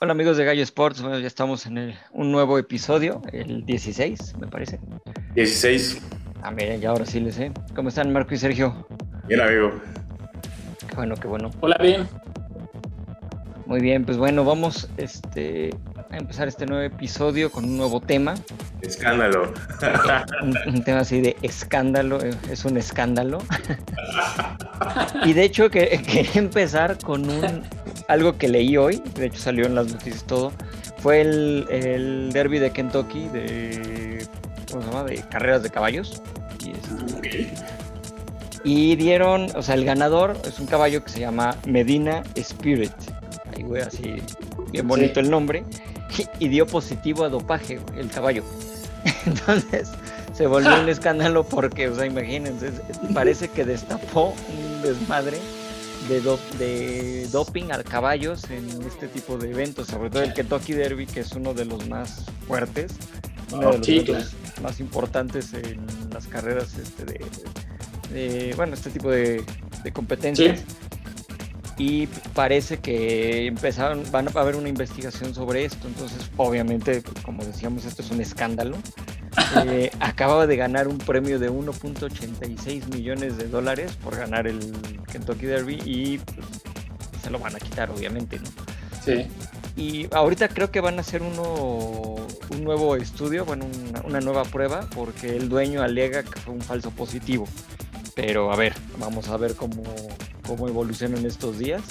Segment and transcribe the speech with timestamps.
[0.00, 4.36] Hola amigos de Gallo Sports, bueno, ya estamos en el- un nuevo episodio, el 16,
[4.38, 4.78] me parece.
[5.34, 6.00] 16.
[6.42, 7.50] Ah, miren, ya ahora sí les sé.
[7.74, 8.86] ¿Cómo están Marco y Sergio?
[9.26, 9.72] Bien, amigo.
[10.88, 11.50] Qué bueno, qué bueno.
[11.60, 12.06] Hola, bien.
[13.66, 15.70] Muy bien, pues bueno, vamos este,
[16.16, 18.34] empezar este nuevo episodio con un nuevo tema.
[18.80, 19.52] Escándalo.
[20.42, 23.38] Un, un tema así de escándalo, eh, es un escándalo.
[25.24, 27.62] y de hecho que, quería empezar con un,
[28.08, 30.52] algo que leí hoy, de hecho salió en las noticias todo,
[30.98, 34.26] fue el, el derby de Kentucky de,
[34.70, 35.04] ¿cómo se llama?
[35.04, 36.22] de carreras de caballos.
[36.64, 37.52] Y, este,
[38.64, 42.92] y dieron, o sea, el ganador es un caballo que se llama Medina Spirit.
[43.54, 44.16] Ahí, güey, así,
[44.72, 45.20] bien bonito Sí.
[45.20, 45.64] el nombre.
[46.38, 48.42] Y, dio positivo a dopaje, el caballo.
[49.26, 49.88] Entonces,
[50.34, 52.70] se volvió un escándalo porque, o sea, imagínense,
[53.14, 55.38] parece que destapó un desmadre
[56.08, 60.72] de, do- de doping a caballos en este tipo de eventos, sobre todo el Kentucky
[60.72, 62.92] Derby, que es uno de los más fuertes,
[63.52, 65.78] uno de los Sí, eventos más importantes en
[66.12, 67.26] las carreras este, de,
[68.12, 69.44] de, bueno, este tipo de,
[69.84, 70.60] de competencias.
[71.78, 75.86] Y parece que empezaron, van a haber una investigación sobre esto.
[75.86, 78.76] Entonces, obviamente, como decíamos, esto es un escándalo.
[79.66, 84.58] Eh, acababa de ganar un premio de 1.86 millones de dólares por ganar el
[85.10, 86.46] Kentucky Derby y pues,
[87.22, 88.46] se lo van a quitar, obviamente, ¿no?
[89.04, 89.26] Sí.
[89.76, 92.16] Y ahorita creo que van a hacer uno,
[92.50, 96.60] un nuevo estudio, bueno, una, una nueva prueba, porque el dueño alega que fue un
[96.60, 97.46] falso positivo.
[98.16, 99.84] Pero a ver, vamos a ver cómo,
[100.48, 101.82] cómo evolucionan estos días.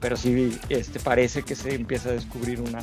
[0.00, 2.80] Pero sí, este, parece que se empieza a descubrir una,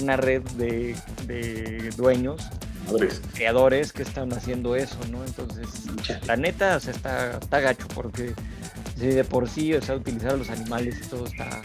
[0.00, 2.42] una red de, de dueños,
[2.90, 3.22] Madres.
[3.34, 5.24] creadores que están haciendo eso, ¿no?
[5.24, 5.66] Entonces,
[6.26, 8.34] la neta, o sea, está, está gacho, porque
[8.98, 11.62] si de por sí, o sea, utilizar a los animales y todo está,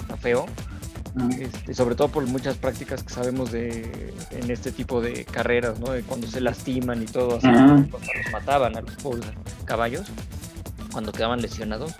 [0.00, 0.46] está feo
[1.38, 5.92] este, sobre todo por muchas prácticas que sabemos de en este tipo de carreras, ¿no?
[5.92, 9.26] De cuando se lastiman y todo, así, hasta los mataban a los pobres
[9.66, 10.06] caballos
[10.90, 11.94] cuando quedaban lesionados.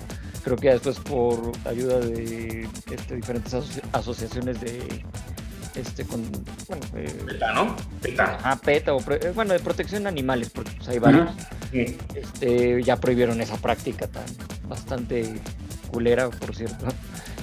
[0.45, 5.05] Creo que ya después por ayuda de este, diferentes asoci- asociaciones de
[5.75, 6.21] este con
[6.69, 7.77] bueno eh, Peta, ¿no?
[8.03, 8.37] Peta.
[8.37, 11.31] ajá, PETA o eh, bueno de protección de animales porque pues, hay varios
[11.73, 14.25] este, ya prohibieron esa práctica tan
[14.69, 15.41] bastante
[15.91, 16.87] culera, por cierto.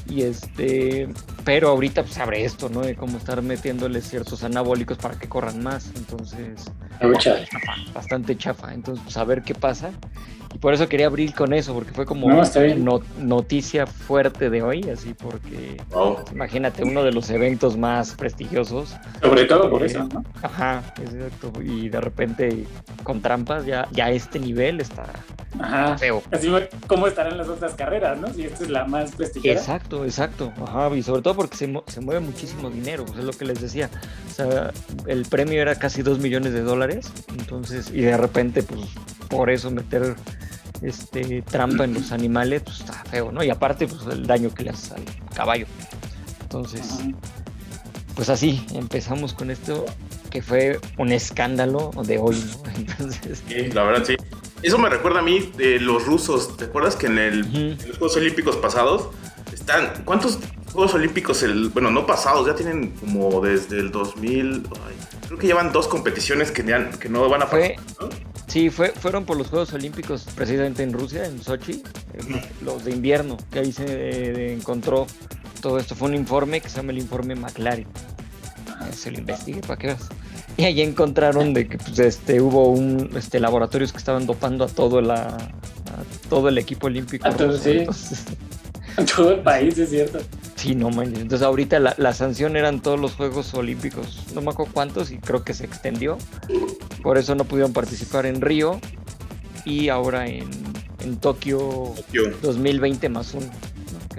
[0.07, 1.07] Y este,
[1.45, 2.81] pero ahorita pues abre esto, ¿no?
[2.81, 5.91] De cómo estar metiéndoles ciertos anabólicos para que corran más.
[5.95, 6.65] Entonces,
[7.93, 8.73] bastante chafa.
[8.73, 9.91] Entonces, pues a ver qué pasa.
[10.53, 14.89] Y por eso quería abrir con eso, porque fue como No, noticia fuerte de hoy,
[14.89, 16.17] así porque Wow.
[16.31, 20.23] imagínate uno de los eventos más prestigiosos Sobre todo por eso, ¿no?
[20.41, 21.51] Ajá, exacto.
[21.61, 22.65] Y de repente
[23.03, 25.05] con trampas ya, ya a este nivel está
[25.59, 25.97] Ajá.
[25.97, 26.23] feo.
[26.31, 26.49] Así
[26.87, 28.33] como estarán las otras carreras, ¿no?
[28.33, 29.59] Si esta es la más prestigiosa.
[29.59, 30.51] Exacto, exacto.
[30.65, 33.45] Ajá, y sobre todo porque se, mu- se mueve muchísimo dinero, pues es lo que
[33.45, 33.89] les decía.
[34.39, 34.71] Sea,
[35.07, 38.79] el premio era casi 2 millones de dólares, entonces, y de repente, pues,
[39.27, 40.15] por eso meter
[40.81, 43.43] este trampa en los animales, pues está feo, ¿no?
[43.43, 45.03] Y aparte, pues el daño que le haces al
[45.35, 45.65] caballo.
[46.41, 46.99] Entonces,
[48.15, 49.85] pues así, empezamos con esto
[50.29, 52.71] que fue un escándalo de hoy, ¿no?
[52.77, 54.15] Entonces, Sí, la verdad, sí.
[54.63, 56.55] Eso me recuerda a mí de los rusos.
[56.55, 59.09] ¿Te acuerdas que en, el, en los Juegos Olímpicos pasados
[59.51, 60.03] están.
[60.05, 60.39] ¿Cuántos
[60.71, 61.43] Juegos Olímpicos?
[61.43, 64.63] El, bueno, no pasados, ya tienen como desde el 2000.
[64.87, 64.95] ay,
[65.27, 67.59] creo que llevan dos competiciones que, ya- que no van a pasar.
[67.59, 68.09] Fue- ¿no?
[68.47, 72.91] Sí, fue, fueron por los Juegos Olímpicos precisamente en Rusia, en Sochi, eh, los de
[72.91, 75.05] invierno, que ahí se eh, encontró
[75.61, 75.93] todo esto.
[75.95, 77.85] Fue un informe que se llama el informe McLaren.
[77.85, 80.07] Eh, Se lo investigué para que veas.
[80.57, 84.67] Y ahí encontraron de que pues, este, hubo un este, laboratorios que estaban dopando a
[84.67, 87.27] todo, la, a todo el equipo olímpico.
[87.27, 87.63] A todo, ruso.
[87.63, 87.69] sí.
[87.79, 88.25] Entonces,
[88.97, 90.19] En todo el país, es cierto.
[90.59, 91.21] Sí, no manches.
[91.21, 94.25] Entonces ahorita la, la sanción eran todos los Juegos Olímpicos.
[94.33, 96.17] No me acuerdo cuántos y creo que se extendió.
[97.01, 98.79] Por eso no pudieron participar en Río
[99.65, 100.49] y ahora en,
[100.99, 102.23] en Tokio Yo.
[102.41, 103.49] 2020 más uno.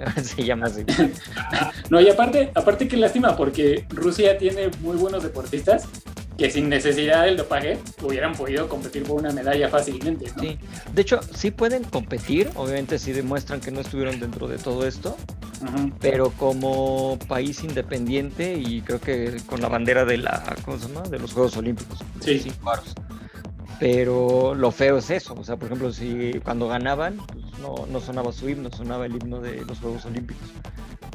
[0.23, 0.83] se llama así.
[1.89, 5.87] No, y aparte, aparte que lástima, porque Rusia tiene muy buenos deportistas
[6.41, 10.41] que sin necesidad del dopaje hubieran podido competir por una medalla fácilmente, ¿no?
[10.41, 10.57] Sí.
[10.91, 15.15] De hecho, sí pueden competir, obviamente sí demuestran que no estuvieron dentro de todo esto,
[15.99, 21.01] pero como país independiente y creo que con la bandera de la, ¿cómo se llama?
[21.01, 21.99] De los Juegos Olímpicos.
[22.21, 22.51] Sí.
[22.65, 22.95] aros.
[23.81, 27.99] Pero lo feo es eso, o sea, por ejemplo, si cuando ganaban, pues no, no
[27.99, 30.47] sonaba su himno, sonaba el himno de los Juegos Olímpicos.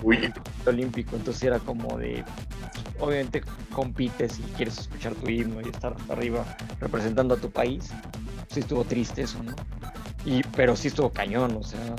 [0.03, 0.33] Uy,
[0.67, 2.25] olímpico, entonces era como de,
[2.99, 6.45] obviamente compites y quieres escuchar tu himno y estar hasta arriba
[6.81, 7.93] representando a tu país,
[8.49, 9.55] sí estuvo triste eso, ¿no?
[10.25, 11.95] Y, pero sí estuvo cañón, o sea,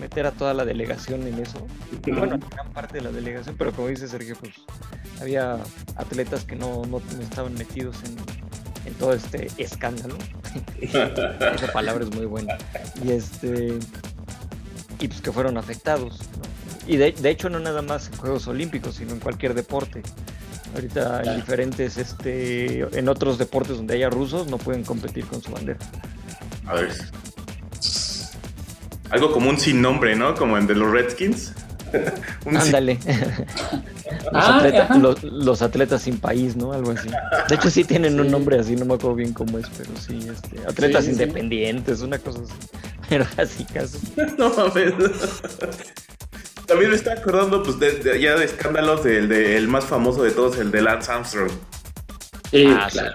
[0.00, 1.58] meter a toda la delegación en eso.
[2.06, 4.54] Bueno, gran parte de la delegación, pero como dice Sergio, pues
[5.20, 5.58] había
[5.96, 8.43] atletas que no, no, estaban metidos en,
[8.98, 10.16] todo este escándalo.
[10.80, 12.56] Esa palabra es muy buena.
[13.04, 13.78] Y este
[15.00, 16.20] y pues que fueron afectados.
[16.86, 20.02] Y de, de hecho no nada más en Juegos Olímpicos, sino en cualquier deporte.
[20.74, 25.52] Ahorita hay diferentes, este, en otros deportes donde haya rusos no pueden competir con su
[25.52, 25.78] bandera.
[26.66, 26.90] A ver.
[29.10, 30.34] Algo como un sin nombre, ¿no?
[30.34, 31.52] Como en de los Redskins.
[32.46, 32.98] Ándale.
[34.32, 34.66] Ah,
[35.22, 36.72] los, atletas, sin país, ¿no?
[36.72, 37.08] Algo así.
[37.48, 40.28] De hecho, sí tienen un nombre así, no me acuerdo bien cómo es, pero sí,
[40.30, 42.52] este, atletas independientes, una cosa así.
[43.10, 43.98] Pero así casi.
[44.38, 44.94] No mames.
[46.66, 50.30] También me está acordando, pues, de, ya de escándalos del de, el más famoso de
[50.30, 51.52] todos, el de Lance Armstrong.
[52.50, 53.14] Sí, ah, claro.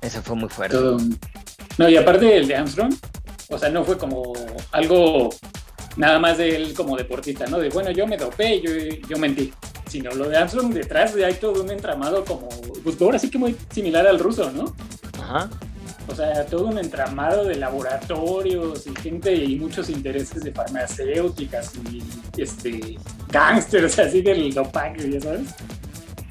[0.00, 0.76] Ese fue muy fuerte.
[1.78, 2.94] No, y aparte el de Armstrong,
[3.48, 4.32] o sea, no fue como
[4.70, 5.30] algo
[5.96, 7.58] nada más de él como deportista, ¿no?
[7.58, 8.70] De bueno, yo me dopé, yo,
[9.08, 9.52] yo mentí.
[9.88, 12.48] Sino lo de Armstrong detrás de hay todo un entramado como,
[12.82, 14.74] pues ahora sí que muy similar al ruso, ¿no?
[15.20, 15.48] Ajá.
[16.08, 22.02] O sea, todo un entramado de laboratorios y gente y muchos intereses de farmacéuticas y
[22.40, 22.96] este
[23.30, 25.48] gangsters así del dopaje, ya sabes.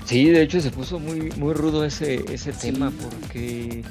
[0.06, 3.84] Sí, de hecho se puso muy, muy rudo ese, ese tema porque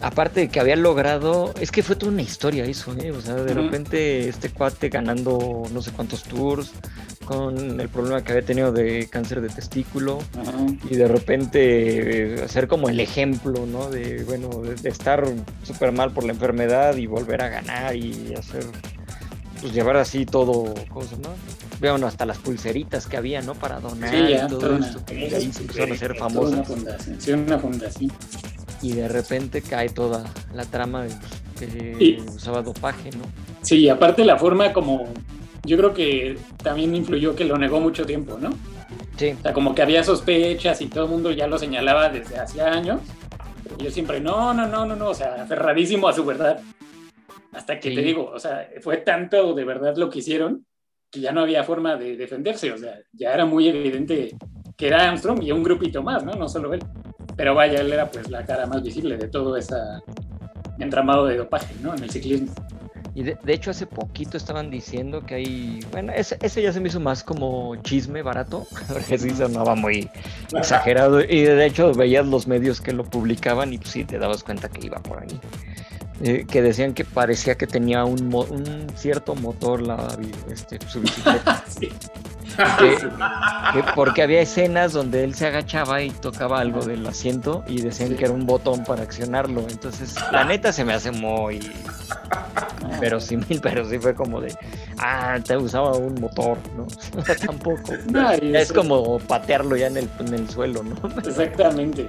[0.00, 3.10] aparte de que había logrado, es que fue toda una historia eso, ¿eh?
[3.12, 6.72] O sea, de repente este cuate ganando no sé cuántos tours,
[7.24, 10.18] con el problema que había tenido de cáncer de testículo
[10.90, 13.88] y de repente eh, hacer como el ejemplo, ¿no?
[13.88, 15.24] De, bueno, de, estar
[15.62, 18.64] súper mal por la enfermedad y volver a ganar y hacer,
[19.60, 21.34] pues llevar así todo, ¿cómo se llama?
[21.78, 23.54] Vean hasta las pulseritas que había, ¿no?
[23.54, 25.00] Para donar y todo esto.
[25.14, 26.52] Y ahí se empezaron a hacer famosas.
[26.52, 28.12] Una fundación, sí, una fundación.
[28.82, 30.24] Y de repente cae toda
[30.54, 31.14] la trama de
[31.58, 33.24] que usaba dopaje, ¿no?
[33.62, 35.12] Sí, aparte la forma como
[35.64, 38.50] yo creo que también influyó que lo negó mucho tiempo, ¿no?
[39.16, 39.34] Sí.
[39.38, 42.72] O sea, como que había sospechas y todo el mundo ya lo señalaba desde hacía
[42.72, 43.00] años.
[43.78, 46.60] Y yo siempre, no, no, no, no, no, o sea, aferradísimo a su verdad.
[47.52, 50.64] Hasta que te digo, o sea, fue tanto de verdad lo que hicieron
[51.10, 52.72] que ya no había forma de defenderse.
[52.72, 54.30] O sea, ya era muy evidente
[54.76, 56.32] que era Armstrong y un grupito más, ¿no?
[56.32, 56.80] No solo él.
[57.40, 59.74] Pero vaya, él era pues la cara más visible de todo ese
[60.78, 61.94] entramado de dopaje, ¿no?
[61.94, 62.52] En el ciclismo.
[63.14, 67.00] Y de, hecho hace poquito estaban diciendo que hay, bueno, ese, ya se me hizo
[67.00, 70.10] más como chisme barato, porque sí sonaba muy
[70.54, 71.22] exagerado.
[71.22, 74.68] Y de hecho veías los medios que lo publicaban y pues sí te dabas cuenta
[74.68, 75.40] que iba por ahí.
[76.22, 80.14] Eh, que decían que parecía que tenía un, un cierto motor la,
[80.52, 81.64] este, su bicicleta.
[83.94, 88.24] porque había escenas donde él se agachaba y tocaba algo del asiento y decían que
[88.24, 89.66] era un botón para accionarlo.
[89.68, 91.60] Entonces, la neta se me hace muy
[92.98, 94.54] pero sí, pero sí fue como de,
[94.98, 96.86] ah, te usaba un motor, ¿no?
[97.46, 97.92] Tampoco.
[98.40, 100.96] es como patearlo ya en el, en el suelo, ¿no?
[101.18, 102.08] Exactamente.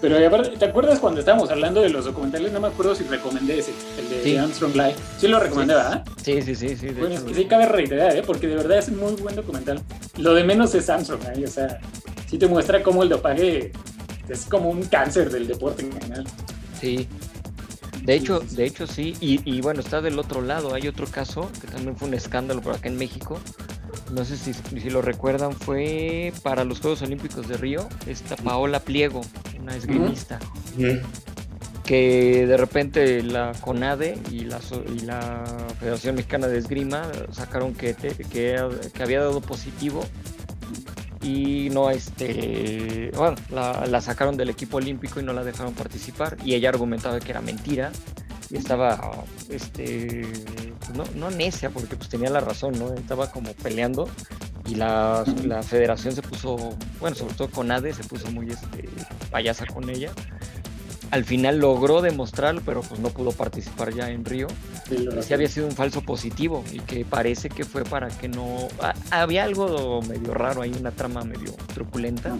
[0.00, 2.52] Pero aparte, ¿te acuerdas cuando estábamos hablando de los documentales?
[2.52, 4.94] No me acuerdo si recomendé ese, el de Armstrong Live.
[5.18, 6.04] Sí lo recomendé, ¿verdad?
[6.22, 6.76] Sí, sí, sí.
[6.76, 8.22] sí bueno, es que sí cabe reiterar, ¿eh?
[8.24, 9.82] Porque de verdad es un muy buen documental.
[10.16, 11.44] Lo de menos es Armstrong, ¿eh?
[11.44, 11.80] O sea,
[12.28, 13.72] sí te muestra cómo el dopaje
[14.28, 16.24] es como un cáncer del deporte en general.
[16.80, 17.08] Sí,
[18.08, 21.66] de hecho, de hecho sí, y, bueno, está del otro lado, hay otro caso que
[21.66, 23.38] también fue un escándalo por acá en México,
[24.12, 28.80] no sé si, si lo recuerdan, fue para los Juegos Olímpicos de Río, esta Paola
[28.80, 29.20] Pliego,
[29.60, 30.38] una esgrimista,
[31.84, 34.60] que de repente la CONADE y la,
[34.94, 35.44] y la
[35.80, 40.04] Federación Mexicana de Esgrima sacaron que, que había dado positivo
[41.22, 46.54] y no este bueno la, sacaron del equipo olímpico y no la dejaron participar y
[46.54, 47.90] ella argumentaba que era mentira
[48.50, 50.26] y estaba este
[50.94, 54.08] no, no necia porque pues tenía la razón no estaba como peleando
[54.68, 58.88] y la, la federación se puso bueno sobre todo con ADE se puso muy este
[59.30, 60.12] payasa con ella
[61.10, 64.46] al final logró demostrarlo, pero pues no pudo participar ya en Río.
[65.22, 68.68] Sí, había sido un falso positivo y que parece que fue para que no...
[69.10, 72.36] había algo medio raro ahí, una trama medio truculenta,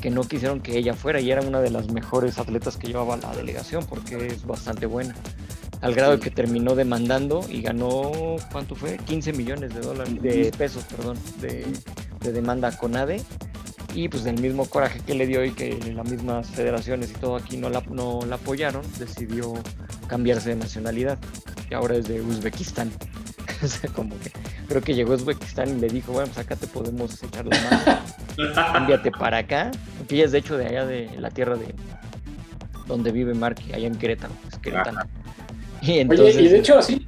[0.00, 3.16] que no quisieron que ella fuera y era una de las mejores atletas que llevaba
[3.16, 5.14] la delegación porque es bastante buena.
[5.82, 8.98] Al grado que terminó demandando y ganó, ¿cuánto fue?
[8.98, 11.66] 15 millones de dólares, de pesos, perdón, de,
[12.20, 13.20] de demanda con ADE
[13.94, 17.36] y pues del mismo coraje que le dio y que las mismas federaciones y todo
[17.36, 19.52] aquí no la, no la apoyaron, decidió
[20.06, 21.18] cambiarse de nacionalidad.
[21.70, 22.90] Y ahora es de Uzbekistán.
[23.62, 24.30] o sea, como que
[24.68, 27.56] creo que llegó a Uzbekistán y le dijo, bueno, pues acá te podemos echar la
[27.60, 31.74] mano, cámbiate para acá, porque ella es de hecho de allá de la tierra de
[32.86, 34.98] donde vive Marky, allá en Querétaro, es Querétaro.
[35.86, 37.04] Y entonces, Oye, y de hecho, sí,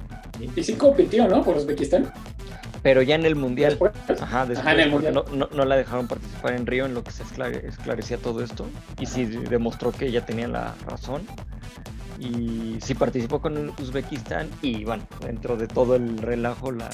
[0.55, 1.43] y sí compitió, ¿no?
[1.43, 2.11] Por Uzbekistán.
[2.83, 3.79] Pero ya en el Mundial,
[4.21, 5.13] ajá, después, en el mundial.
[5.13, 8.67] No, no, la dejaron participar en Río en lo que se esclarecía todo esto.
[8.99, 11.23] Y sí demostró que ella tenía la razón.
[12.19, 14.49] Y sí participó con Uzbekistán.
[14.61, 16.89] Y bueno, dentro de todo el relajo, la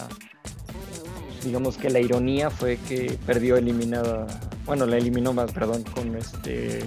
[1.44, 4.28] digamos que la ironía fue que perdió eliminada.
[4.66, 6.80] Bueno, la eliminó más, perdón, con este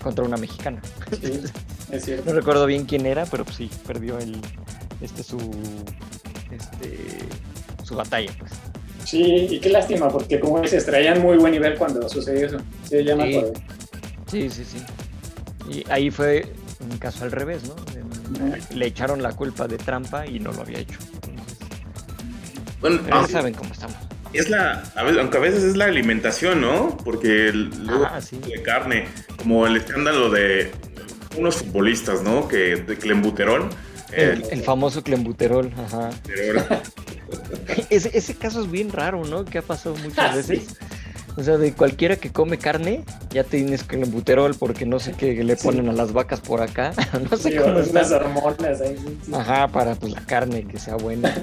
[0.00, 0.80] contra una mexicana.
[1.20, 1.40] Sí,
[1.92, 2.30] es cierto.
[2.30, 4.36] no recuerdo bien quién era, pero sí, perdió el
[5.00, 5.38] este su
[6.50, 6.98] este
[7.84, 8.52] su batalla, pues.
[9.04, 12.58] Sí, y qué lástima, porque como dices, traían muy buen nivel cuando sucedió eso.
[12.88, 13.16] Sí, ya
[14.26, 14.78] sí, sí, sí,
[15.70, 16.46] Y ahí fue
[16.80, 17.74] un caso al revés, ¿no?
[18.74, 20.98] Le echaron la culpa de trampa y no lo había hecho.
[22.80, 23.96] bueno, ya saben cómo estamos.
[24.32, 26.96] Es la, aunque a veces es la alimentación, ¿no?
[27.04, 29.06] Porque luego ah, de carne,
[29.36, 30.70] como el escándalo de
[31.36, 32.48] unos futbolistas, ¿no?
[32.48, 33.68] Que de clembuterol
[34.12, 36.10] el, famoso clembuterol, ajá.
[37.90, 39.44] ese, ese caso es bien raro, ¿no?
[39.44, 40.76] Que ha pasado muchas ah, veces.
[41.36, 45.56] O sea, de cualquiera que come carne, ya tienes clenbuterol porque no sé qué le
[45.56, 46.92] ponen a las vacas por acá.
[47.30, 48.96] no sé cómo Las hormonas ahí.
[49.32, 51.34] Ajá, para pues la carne que sea buena.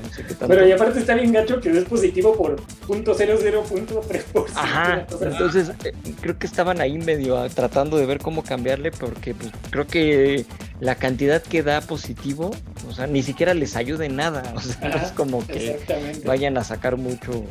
[0.47, 4.45] Pero y aparte está bien gacho que es positivo por .00.3%.
[4.55, 9.51] Ajá, entonces eh, creo que estaban ahí medio tratando de ver cómo cambiarle porque pues
[9.71, 10.45] creo que
[10.79, 12.51] la cantidad que da positivo,
[12.87, 14.43] o sea, ni siquiera les ayuda en nada.
[14.59, 15.79] O sea, es como que
[16.25, 17.45] vayan a sacar mucho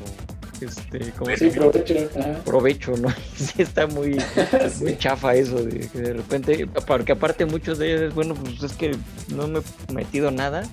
[0.60, 1.94] este, como sí, provecho,
[2.44, 3.08] provecho, ¿no?
[3.36, 4.20] sí está muy,
[4.80, 8.72] muy chafa eso de que de repente, porque aparte muchos de ellos, bueno, pues es
[8.72, 8.96] que
[9.34, 10.64] no me he metido nada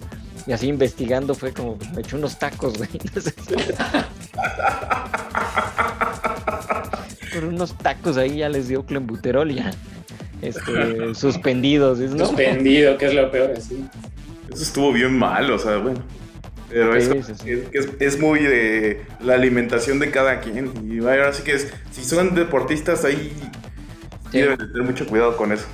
[0.48, 2.90] y así investigando fue como, me eché unos tacos, güey.
[7.34, 9.72] Por unos tacos ahí ya les dio clembuterol ya.
[10.42, 12.28] Este, suspendidos, ¿no?
[12.28, 13.86] Suspendido, que es lo peor, así.
[14.54, 16.04] Eso estuvo bien mal, o sea, bueno.
[16.70, 20.72] Pero Es, muy de la alimentación de cada quien.
[20.92, 23.32] Y ahora sí que es, si son deportistas ahí,
[24.32, 25.66] deben tener mucho cuidado con eso.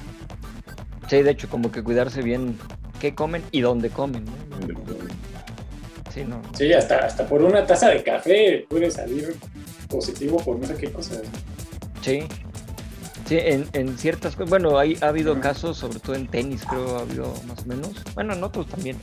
[1.07, 2.57] Sí, de hecho, como que cuidarse bien
[2.99, 4.25] qué comen y dónde comen.
[6.13, 6.41] Sí, no.
[6.53, 9.33] sí hasta, hasta por una taza de café puede salir
[9.89, 11.21] positivo por no sé qué cosas.
[12.01, 12.27] Sí,
[13.31, 17.01] Sí, en, ciertas cosas, bueno, hay, ha habido casos, sobre todo en tenis, creo, ha
[17.03, 18.97] habido más o menos, bueno, en otros también,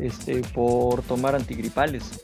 [0.00, 2.20] este, por tomar antigripales.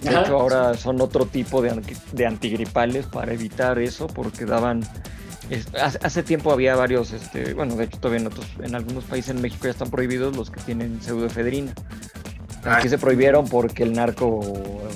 [0.00, 1.80] De hecho, ahora son otro tipo de,
[2.12, 4.82] de antigripales para evitar eso, porque daban
[6.02, 9.42] hace tiempo había varios, este, bueno, de hecho todavía en, otros, en algunos países en
[9.42, 11.72] México ya están prohibidos los que tienen pseudoefedrina.
[12.64, 14.40] Aquí se prohibieron porque el narco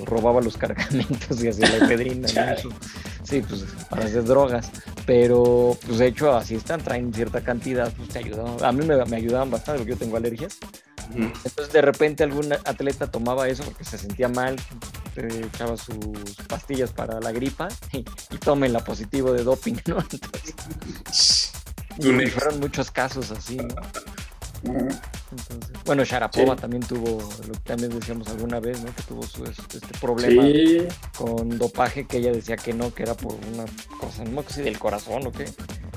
[0.05, 2.29] robaba los cargamentos y hacía la efedrina.
[3.29, 4.71] Sí, pues para hacer drogas.
[5.05, 8.63] Pero, pues de hecho, así están, traen cierta cantidad, pues te ayudan.
[8.65, 10.59] A mí me, me ayudaban bastante porque yo tengo alergias.
[11.15, 14.57] Entonces, de repente, algún atleta tomaba eso porque se sentía mal,
[15.17, 15.97] echaba sus
[16.49, 18.05] pastillas para la gripa y,
[18.39, 19.99] tomen la positivo de doping, ¿no?
[19.99, 21.53] Entonces,
[21.99, 23.75] y fueron muchos casos así, ¿no?
[25.85, 28.95] Bueno, Sharapova también tuvo, lo que también decíamos alguna vez, ¿no?
[28.95, 30.45] Que tuvo su, este problema
[31.17, 33.65] con dopaje que ella decía que no, que era por una
[33.99, 35.45] cosa, no sé si del corazón o qué.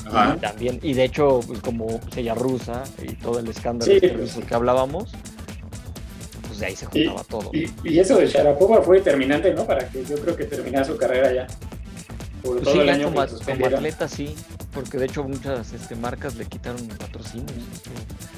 [0.07, 4.35] Y también, y de hecho, pues como ella rusa y todo el escándalo este pues,
[4.35, 5.11] que hablábamos,
[6.47, 7.51] pues de ahí se juntaba todo.
[7.53, 9.65] Y, eso de Sharapova fue determinante, ¿no?
[9.65, 11.47] Para que yo creo que terminara su carrera ya.
[12.43, 14.35] Por todo el año como, como atleta sí,
[14.79, 17.51] porque de hecho muchas este, marcas le quitaron patrocinios.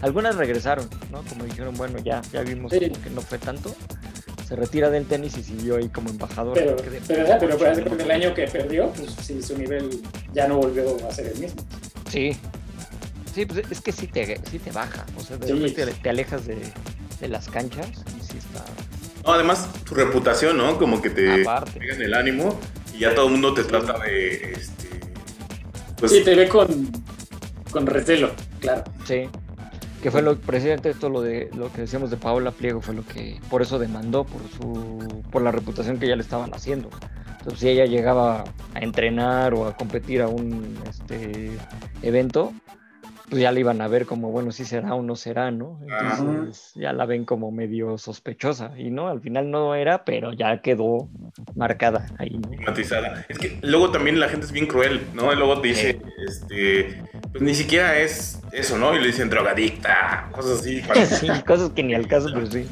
[0.01, 1.21] Algunas regresaron, ¿no?
[1.21, 3.75] Como dijeron, bueno, ya, ya vimos que no fue tanto.
[4.47, 6.55] Se retira del tenis y siguió ahí como embajador.
[6.55, 10.01] Pero, pero, pero, pero con el año que perdió, pues sí, su nivel
[10.33, 11.61] ya no volvió a ser el mismo.
[12.09, 12.35] Sí.
[13.35, 15.05] Sí, pues es que sí te, sí te baja.
[15.17, 16.57] O sea, de repente te, alejas de,
[17.19, 18.65] de, las canchas y sí está.
[19.27, 20.79] No, además, tu reputación, ¿no?
[20.79, 21.45] Como que te
[21.77, 22.59] pegan el ánimo
[22.95, 24.57] y ya todo el mundo te trata de.
[26.01, 26.11] Pues...
[26.11, 26.91] Sí, te ve con,
[27.71, 28.83] con recelo, claro.
[29.05, 29.29] Sí
[30.01, 33.05] que fue lo precisamente esto lo de lo que decíamos de Paola Pliego fue lo
[33.05, 36.89] que por eso demandó por su por la reputación que ya le estaban haciendo
[37.37, 38.43] entonces si ella llegaba
[38.73, 41.51] a entrenar o a competir a un este
[42.01, 42.51] evento
[43.31, 45.79] pues ya la iban a ver como, bueno, si será o no será, ¿no?
[45.87, 48.73] Entonces ya la ven como medio sospechosa.
[48.77, 51.07] Y no, al final no era, pero ya quedó
[51.55, 52.37] marcada ahí.
[52.67, 53.25] Matizada.
[53.29, 55.33] Es que luego también la gente es bien cruel, ¿no?
[55.33, 58.93] Luego te dice, este, pues ni siquiera es eso, ¿no?
[58.93, 60.81] Y le dicen drogadicta, cosas así.
[61.05, 62.67] sí, cosas que ni al caso, pero sí.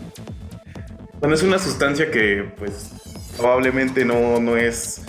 [1.22, 2.92] Bueno, es una sustancia que, pues,
[3.38, 5.06] probablemente no, no es,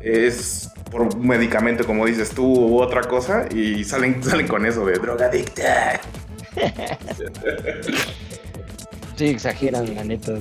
[0.00, 4.86] es por un medicamento, como dices tú, u otra cosa, y salen, salen con eso
[4.86, 6.00] de drogadicta.
[9.16, 10.32] Sí, exageran, la neta.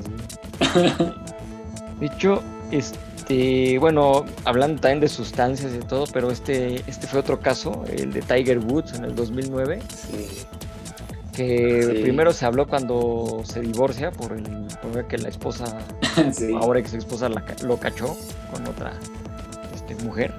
[1.99, 2.41] De hecho,
[2.71, 8.11] este, bueno, hablando también de sustancias y todo, pero este, este fue otro caso, el
[8.11, 9.79] de Tiger Woods en el 2009.
[9.87, 10.27] Sí.
[11.35, 14.43] Que primero se habló cuando se divorcia por el
[14.81, 15.77] por que la esposa,
[16.59, 18.17] ahora ex esposa lo cachó
[18.51, 18.93] con otra
[19.95, 20.33] mujer.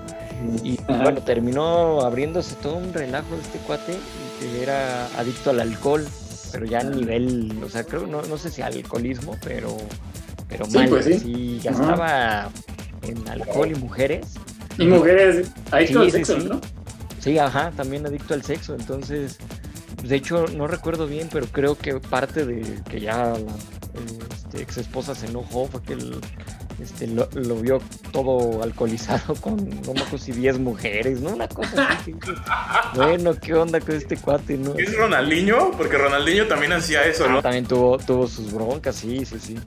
[0.63, 3.97] Y bueno, terminó abriéndose todo un relajo de este cuate
[4.41, 6.07] que era adicto al alcohol,
[6.53, 9.77] pero ya a nivel, o sea, creo, no, no sé si alcoholismo, pero,
[10.49, 11.61] pero mal, pues sí.
[11.63, 12.51] gastaba
[13.03, 14.35] en alcohol y mujeres.
[14.79, 16.61] Y mujeres, adicto al sexo, ¿no?
[17.21, 19.39] Sí, ajá, también adicto al sexo, entonces,
[20.03, 23.53] de hecho, no recuerdo bien, pero creo que parte de que ya la
[24.35, 26.21] este, ex esposa se enojó fue que el,
[26.83, 27.27] este, lo,
[27.57, 31.31] vio todo alcoholizado con, no me acuerdo si 10 mujeres, ¿no?
[31.31, 32.15] Una cosa así.
[32.95, 34.75] bueno, ¿qué onda con este cuate, no?
[34.77, 35.71] ¿Es Ronaldinho?
[35.73, 37.43] Porque Ronaldinho también hacía eso, ¿no?
[37.43, 39.59] también tuvo, tuvo sus broncas, sí, sí, sí.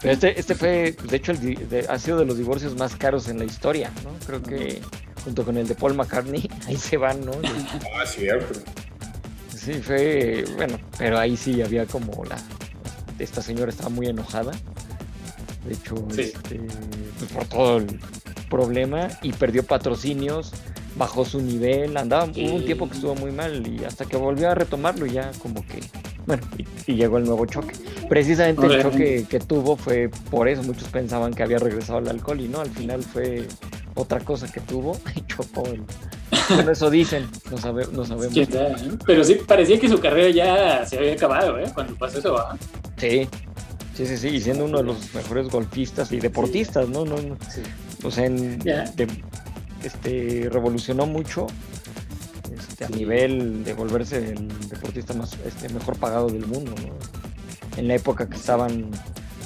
[0.00, 3.38] Pero este, este fue, de hecho, el, ha sido de los divorcios más caros en
[3.38, 4.10] la historia, ¿no?
[4.26, 4.82] Creo que
[5.24, 7.32] junto con el de Paul McCartney, ahí se van, ¿no?
[7.98, 8.60] Ah, cierto.
[9.56, 12.36] Sí, fue, bueno, pero ahí sí había como la,
[13.18, 14.52] esta señora estaba muy enojada
[15.66, 16.60] de hecho, este,
[17.18, 17.98] pues, por todo el
[18.48, 20.52] problema y perdió patrocinios,
[20.96, 24.50] bajó su nivel, andaba, hubo un tiempo que estuvo muy mal y hasta que volvió
[24.50, 25.80] a retomarlo ya como que,
[26.26, 26.42] bueno,
[26.86, 27.74] y, llegó el nuevo choque.
[28.08, 32.40] Precisamente el choque que tuvo fue por eso, muchos pensaban que había regresado al alcohol
[32.40, 33.46] y no, al final fue
[33.94, 35.82] otra cosa que tuvo y chocó el...
[36.50, 38.34] Bueno, eso dicen, no, sabemos.
[39.06, 41.70] Pero sí, parecía que su carrera ya se había acabado, ¿eh?
[41.72, 42.36] Cuando pasó eso.
[42.98, 43.26] Sí,
[43.94, 47.04] Sí, sí, sí, y siendo uno de los mejores golfistas y deportistas, ¿no?
[47.04, 47.36] no, no
[48.02, 48.28] O sea,
[49.84, 51.46] este, revolucionó mucho
[52.52, 56.94] este, a nivel de volverse el deportista más este, mejor pagado del mundo, ¿no?
[57.76, 58.90] En la época que estaban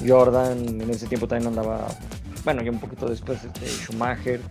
[0.07, 1.87] Jordan, en ese tiempo también andaba,
[2.43, 4.41] bueno, ya un poquito después, este, Schumacher,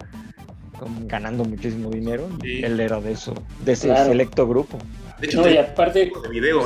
[1.07, 2.29] ganando muchísimo dinero.
[2.45, 4.79] Él era de eso, de ese selecto grupo.
[5.21, 6.13] De hecho, no, y aparte,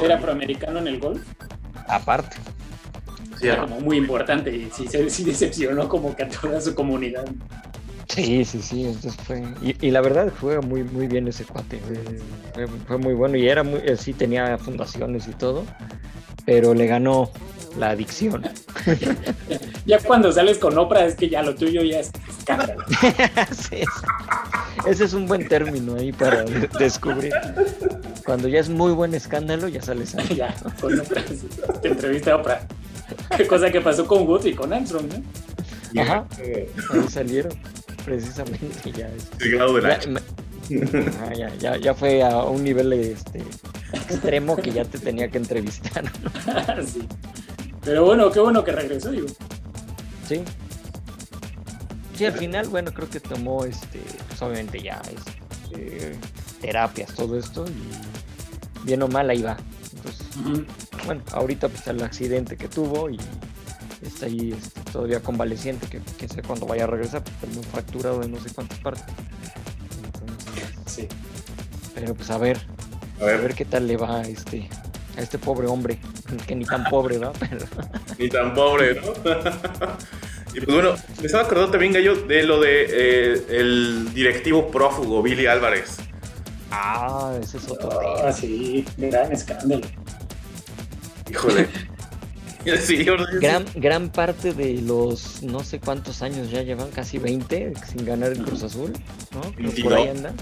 [0.05, 1.23] ¿era afroamericano en el golf?
[1.89, 2.37] Aparte
[3.61, 7.25] como muy importante y sí, sí decepcionó como que a toda su comunidad.
[8.09, 9.43] Sí, sí, sí, entonces fue...
[9.63, 11.81] Y, la verdad juega muy, muy bien ese cuate,
[12.87, 15.65] fue, muy bueno y era muy, sí tenía fundaciones y todo,
[16.45, 17.31] pero le ganó
[17.79, 18.43] la adicción.
[19.87, 22.85] ya cuando sales con Oprah es que ya lo tuyo ya es escándalo.
[24.87, 26.45] ese es un buen término ahí para
[26.79, 27.33] descubrir.
[28.27, 30.37] Cuando ya es muy buen escándalo, ya sales ahí.
[30.37, 31.25] ya, con Oprah,
[31.81, 32.67] te entrevista a Oprah.
[33.49, 36.03] Cosa que pasó con Wood y con Armstrong, ¿no?
[36.03, 36.27] Ajá.
[36.39, 37.53] Ahí salieron,
[38.05, 38.93] precisamente.
[38.93, 39.11] Ya,
[41.35, 43.43] ya, ya, ya, fue a un nivel este,
[43.93, 46.05] extremo que ya te tenía que entrevistar.
[46.87, 47.07] sí.
[47.85, 49.27] Pero bueno, qué bueno que regresó, digo.
[50.29, 50.43] Sí.
[52.17, 56.17] Sí, al final, bueno, creo que tomó, este, pues obviamente ya, este,
[56.61, 59.57] terapias, todo esto, y bien o mal ahí va.
[59.97, 60.67] Entonces,
[61.07, 63.19] bueno, ahorita pues el accidente que tuvo y
[64.03, 68.21] está ahí este, todavía convaleciente, que quién sé cuándo vaya a regresar, pues un fracturado
[68.21, 69.05] de no sé cuántas partes.
[70.87, 71.09] sí.
[71.95, 72.59] Pero pues a ver,
[73.21, 74.69] a ver, qué tal le va a este,
[75.17, 75.99] a este pobre hombre,
[76.47, 77.33] que ni tan pobre, ¿no?
[78.19, 79.03] Ni tan pobre, ¿no?
[80.55, 85.23] y pues bueno, me estaba acordando también, Gallo, de lo de eh, el directivo prófugo
[85.23, 85.99] Billy Álvarez.
[86.71, 87.91] Ah, ese es otro.
[88.25, 89.83] Ah, sí, gran escándalo.
[91.33, 91.69] Híjole.
[93.41, 98.33] gran, gran parte de los no sé cuántos años ya llevan, casi 20 sin ganar
[98.33, 98.93] el Cruz Azul,
[99.33, 99.41] ¿no?
[99.57, 99.81] 22.
[99.83, 100.33] Por ahí anda.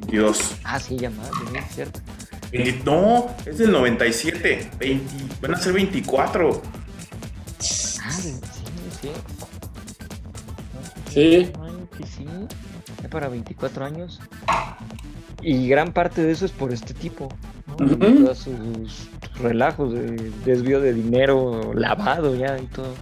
[0.00, 0.54] 22.
[0.64, 1.30] Ah, sí, ya más,
[1.72, 2.00] cierto.
[2.84, 4.70] no, es del 97.
[4.78, 6.62] 20, van a ser 24.
[8.00, 8.34] Ah, sí,
[9.00, 9.08] sí.
[11.12, 11.52] Sí.
[12.04, 12.26] Sí,
[13.02, 14.20] ya para 24 años.
[15.42, 17.28] Y gran parte de eso es por este tipo,
[17.76, 19.08] Todos sus
[19.40, 22.94] relajos de desvío de dinero, lavado ya y todo.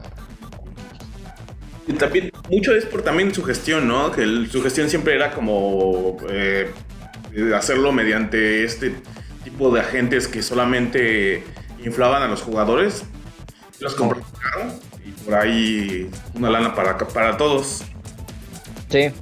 [1.88, 4.10] Y también, mucho es por también su gestión, ¿no?
[4.10, 6.70] Que su gestión siempre era como eh,
[7.54, 8.94] hacerlo mediante este
[9.44, 11.44] tipo de agentes que solamente
[11.84, 13.04] inflaban a los jugadores,
[13.78, 14.24] los compraban
[15.04, 17.84] y por ahí una lana para, para todos.
[18.88, 19.12] Sí,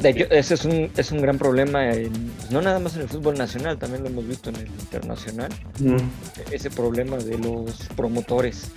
[0.00, 1.82] de hecho, ese es un, es un gran problema,
[2.50, 5.50] no nada más en el fútbol nacional, también lo hemos visto en el internacional.
[6.50, 8.70] Ese problema de los promotores.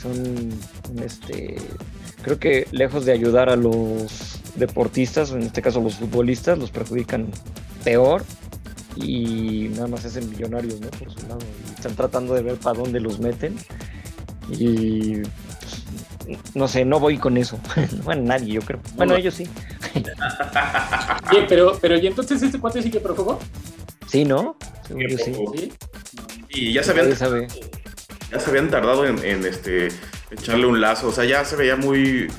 [0.00, 0.50] Son,
[1.02, 1.56] este,
[2.22, 7.28] creo que lejos de ayudar a los deportistas, en este caso los futbolistas, los perjudican
[7.84, 8.22] peor
[8.96, 10.88] y nada más hacen millonarios, ¿no?
[10.88, 11.40] Por su lado.
[11.74, 13.56] están tratando de ver para dónde los meten.
[14.50, 15.84] Y pues,
[16.54, 17.58] no sé, no voy con eso.
[18.04, 18.80] bueno, nadie, yo creo.
[18.96, 19.48] Bueno, ellos sí.
[21.30, 23.38] Bien, pero, pero ¿y entonces este cuate sí que prófugo?
[24.06, 24.56] Sí, ¿no?
[24.88, 25.72] sí.
[26.50, 29.88] Y ya se habían, ya se habían tardado en, este
[30.30, 31.08] echarle un lazo.
[31.08, 32.30] O sea, ya se veía muy.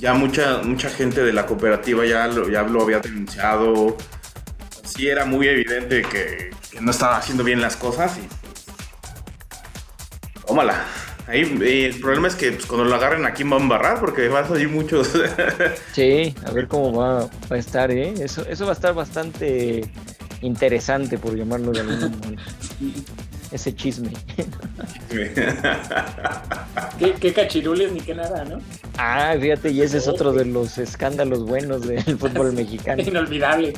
[0.00, 3.96] Ya mucha, mucha gente de la cooperativa ya lo, ya lo había denunciado.
[4.84, 8.28] Sí, era muy evidente que, no estaba haciendo bien las cosas y.
[10.46, 10.84] Tómala.
[11.28, 14.40] Ahí, el problema es que pues, cuando lo agarren aquí van a embarrar porque va
[14.40, 15.12] a salir muchos.
[15.92, 18.14] sí, a ver cómo va, va, a estar, ¿eh?
[18.18, 19.82] Eso, eso va a estar bastante
[20.40, 22.36] interesante, por llamarlo de algún modo.
[23.50, 24.10] Ese chisme.
[26.98, 28.60] ¿Qué, cachirules ni qué nada, ¿no?
[28.98, 33.02] Ah, fíjate, y ese es otro de los escándalos buenos del fútbol mexicano.
[33.02, 33.72] Inolvidable.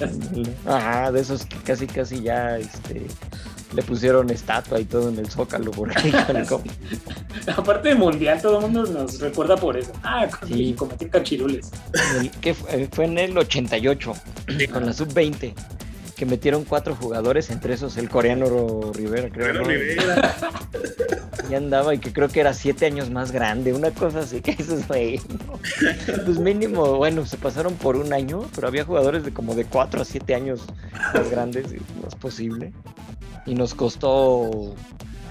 [0.67, 3.07] Ajá, de esos que casi casi ya este,
[3.73, 5.91] le pusieron estatua y todo en el zócalo por
[7.57, 9.93] Aparte de mundial, todo el mundo nos recuerda por eso.
[10.03, 10.75] Ah, sí.
[10.77, 11.71] cometer cachirules.
[12.41, 14.13] que fue en el 88,
[14.73, 15.55] con la sub-20
[16.21, 19.65] que metieron cuatro jugadores, entre esos el coreano Rivera, creo.
[19.65, 20.37] Rivera.
[21.49, 24.51] Y andaba y que creo que era siete años más grande, una cosa así que
[24.51, 25.19] eso fue.
[26.27, 30.03] Pues mínimo, bueno, se pasaron por un año, pero había jugadores de como de cuatro
[30.03, 30.67] a siete años
[31.15, 32.71] más grandes, no es posible.
[33.47, 34.75] Y nos costó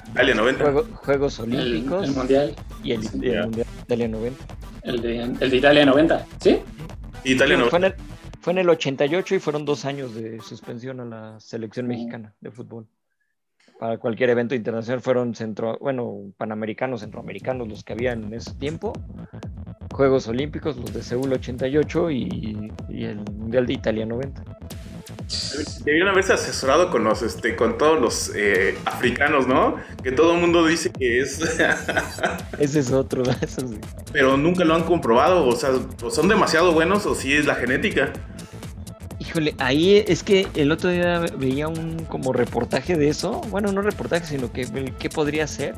[0.09, 0.73] Italia 90.
[0.95, 2.09] Juegos Olímpicos.
[2.09, 2.55] El, Mundial.
[2.83, 4.45] Y el, Mundial de Italia 90.
[4.81, 6.59] El de, el de Italia 90, ¿sí?
[7.25, 7.69] Italia 90.
[7.69, 8.08] Fue en
[8.57, 12.87] el 88 y fueron dos años de suspensión a la selección mexicana de fútbol.
[13.79, 18.93] Para cualquier evento internacional fueron centro, bueno, panamericanos, centroamericanos los que había en ese tiempo.
[19.93, 24.43] Juegos Olímpicos, los de Seúl 88 y, y el Mundial de Italia 90.
[25.83, 29.75] Debieron haberse asesorado con los, este, con todos los eh, africanos, ¿no?
[30.03, 31.39] Que todo el mundo dice que es.
[32.59, 33.69] Ese es otro, eso
[34.11, 35.71] Pero nunca lo han comprobado, o sea,
[36.03, 38.11] o son demasiado buenos o si es la genética.
[39.19, 43.41] Híjole, ahí es que el otro día veía un como reportaje de eso.
[43.49, 45.75] Bueno, no reportaje, sino que qué podría ser.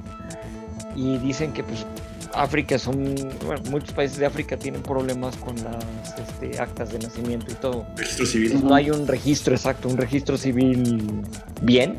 [0.95, 1.85] Y dicen que pues
[2.33, 3.15] África son,
[3.45, 7.85] bueno, muchos países de África tienen problemas con las este, actas de nacimiento y todo.
[7.95, 8.61] Registro civil.
[8.63, 11.23] no hay un registro exacto, un registro civil
[11.61, 11.97] bien.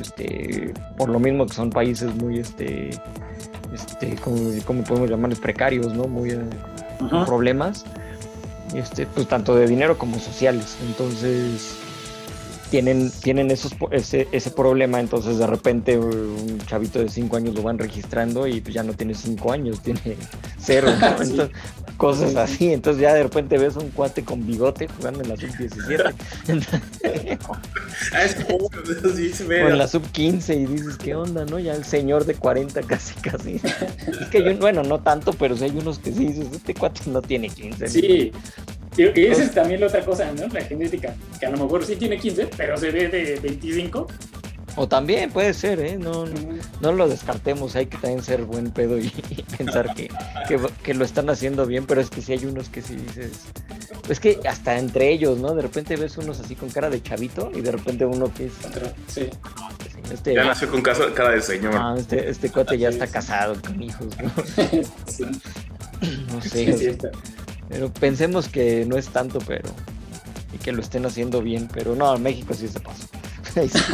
[0.00, 2.90] Este, por lo mismo que son países muy, este,
[3.72, 6.04] este, como, podemos llamarles precarios, ¿no?
[6.04, 6.40] Muy eh,
[7.26, 7.84] problemas,
[8.74, 10.76] este, pues tanto de dinero como sociales.
[10.86, 11.77] Entonces,
[12.70, 17.62] tienen, tienen esos, ese, ese problema, entonces de repente un chavito de 5 años lo
[17.62, 20.16] van registrando y pues ya no tiene 5 años, tiene
[20.58, 20.88] cero,
[21.96, 26.14] cosas así, entonces ya de repente ves un cuate con bigote jugando en la sub-17.
[28.12, 28.70] ah, es como,
[29.50, 31.58] en la sub-15 y dices, ¿qué onda, no?
[31.58, 33.60] Ya el señor de 40 casi, casi.
[34.20, 37.00] es que yo, bueno, no tanto, pero si hay unos que sí dices, este cuate
[37.06, 37.88] no tiene 15.
[37.88, 38.32] Sí.
[38.98, 40.48] Y esa es también la otra cosa, ¿no?
[40.48, 44.06] La genética, que a lo mejor sí tiene 15, pero se ve de 25.
[44.76, 45.98] O también puede ser, ¿eh?
[45.98, 46.24] No,
[46.80, 49.08] no, lo descartemos, hay que también ser buen pedo y,
[49.58, 50.08] pensar que,
[50.84, 53.46] que, lo están haciendo bien, pero es que sí hay unos que sí dices...
[54.08, 55.54] Es que hasta entre ellos, ¿no?
[55.54, 58.52] De repente ves unos así con cara de chavito y de repente uno que es...
[59.08, 59.28] Sí.
[60.12, 61.74] Este, ya nació con cara de señor.
[61.76, 64.30] Ah, este, este cuate ya está casado con hijos, ¿no?
[65.06, 65.24] sí.
[66.32, 66.96] No sé.
[67.68, 69.68] Pero pensemos que no es tanto, pero.
[70.68, 73.06] Que lo estén haciendo bien, pero no, en México sí se pasó.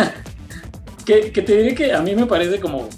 [1.07, 2.89] que, te diré que a mí me parece como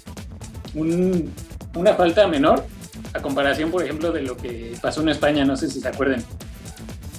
[0.73, 2.65] una falta menor
[3.13, 6.23] a comparación, por ejemplo, de lo que pasó en España, no sé si se acuerdan.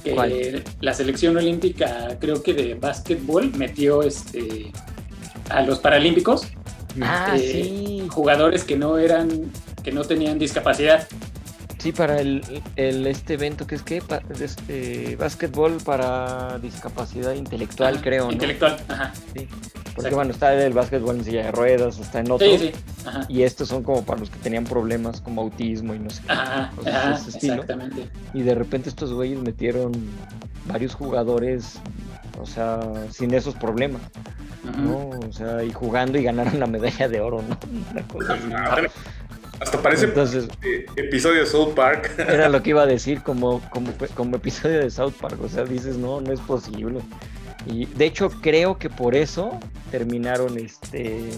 [0.02, 4.72] Que la selección olímpica, creo que de básquetbol, metió este
[5.48, 6.48] a los paralímpicos.
[7.00, 9.52] Ah, eh, jugadores que no eran,
[9.84, 11.06] que no tenían discapacidad.
[11.78, 12.42] Sí, para el,
[12.76, 14.02] este evento que es que
[14.40, 18.32] este, básquetbol para discapacidad intelectual, creo, ¿no?
[18.32, 19.12] Intelectual, ajá.
[19.34, 19.48] Sí.
[19.94, 22.46] Porque bueno, está el básquetbol en silla de ruedas, está en otro.
[22.46, 22.72] Sí, sí.
[23.06, 23.26] Ajá.
[23.28, 26.32] Y estos son como para los que tenían problemas como autismo y no sé qué.
[26.32, 28.08] Ajá, ajá exactamente.
[28.34, 29.92] Y de repente estos güeyes metieron
[30.66, 31.80] varios jugadores,
[32.40, 34.02] o sea, sin esos problemas.
[34.76, 35.10] ¿no?
[35.26, 37.58] O sea, y jugando y ganaron la medalla de oro, ¿no?
[37.92, 38.88] Una cosa así.
[39.60, 40.48] Hasta parece Entonces,
[40.96, 42.12] episodio de South Park.
[42.18, 45.38] Era lo que iba a decir como, como, como episodio de South Park.
[45.42, 47.00] O sea, dices, no, no es posible.
[47.66, 49.58] Y de hecho creo que por eso
[49.90, 51.30] terminaron este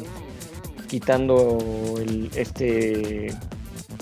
[0.89, 1.59] quitando
[1.99, 3.35] el este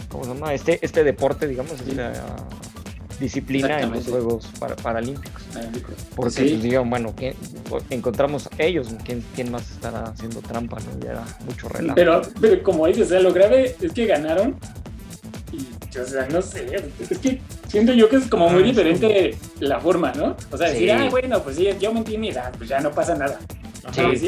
[0.09, 0.55] ¿cómo se llama?
[0.55, 1.85] Este, este deporte, digamos,
[3.21, 4.49] disciplina en los Juegos
[4.83, 5.43] Paralímpicos.
[6.15, 7.15] Porque pues, digan, bueno,
[7.91, 10.79] encontramos ellos, ¿quién, ¿quién, más estará haciendo trampa?
[10.81, 11.05] ¿no?
[11.05, 11.95] Ya era mucho relajo.
[11.95, 14.57] Pero, pero como dices, lo grave es que ganaron
[15.53, 16.67] y, o sea, no sé,
[17.11, 20.37] es que siento yo que es como muy ah, diferente la forma, ¿no?
[20.51, 23.15] O sea, decir, ah, bueno, pues sí, yo mentí mi edad, pues ya no pasa
[23.15, 23.39] nada.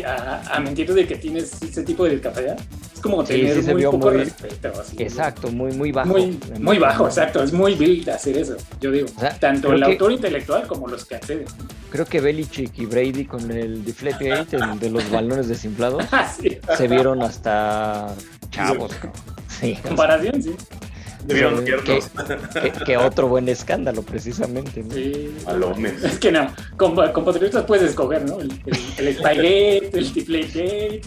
[0.07, 2.57] A, a, mentir de que tienes ese tipo de discapacidad
[3.01, 4.73] es como tener muy poco respeto.
[4.99, 6.17] exacto, muy, muy bajo.
[6.59, 7.43] Muy, bajo, exacto.
[7.43, 9.09] Es muy vil hacer eso, yo digo.
[9.39, 11.47] tanto el autor intelectual como los que acceden.
[11.91, 17.23] Creo que Belichick y Brady con el Deflategate, de los balones desinflados, ah, se vieron
[17.23, 18.15] hasta
[18.51, 18.93] chavos.
[19.49, 19.77] Sí.
[19.83, 20.55] Comparación, sí.
[22.85, 24.83] Que, otro buen escándalo, precisamente.
[24.83, 24.95] ¿no?
[24.95, 25.35] Sí.
[26.03, 28.41] Es que no, con, con patriotas puedes escoger, ¿no?
[28.41, 31.03] El, el, el Spygate, el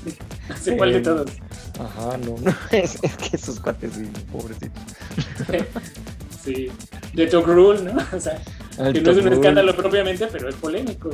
[0.50, 1.32] no sé cuál de todos.
[1.80, 2.56] Ajá, no, no.
[2.72, 4.84] Es, que esos cuates, sí, pobrecitos.
[6.44, 6.70] Sí,
[7.14, 8.06] de Talk Rule, ¿no?
[8.18, 8.38] O sea,
[8.78, 11.10] que no es un escándalo propiamente, pero es polémico.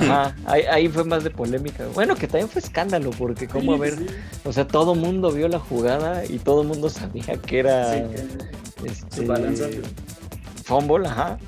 [0.00, 1.86] Ajá, ahí, fue más de polémica.
[1.94, 3.94] Bueno, que también fue escándalo, porque como a ver,
[4.44, 7.96] o sea, todo mundo vio la jugada y todo mundo sabía que era
[8.84, 9.26] este,
[10.64, 11.38] fumble, ajá,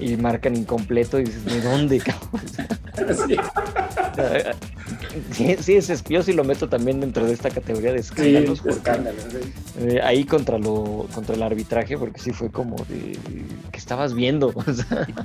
[0.00, 2.02] y marcan incompleto y dices, ¿de dónde?
[3.26, 3.36] Sí.
[5.32, 8.62] Sí, sí, es, yo sí lo meto también dentro de esta categoría de escándalos.
[9.80, 13.16] Eh, ahí contra lo contra el arbitraje, porque sí fue como de
[13.70, 14.52] que estabas viendo.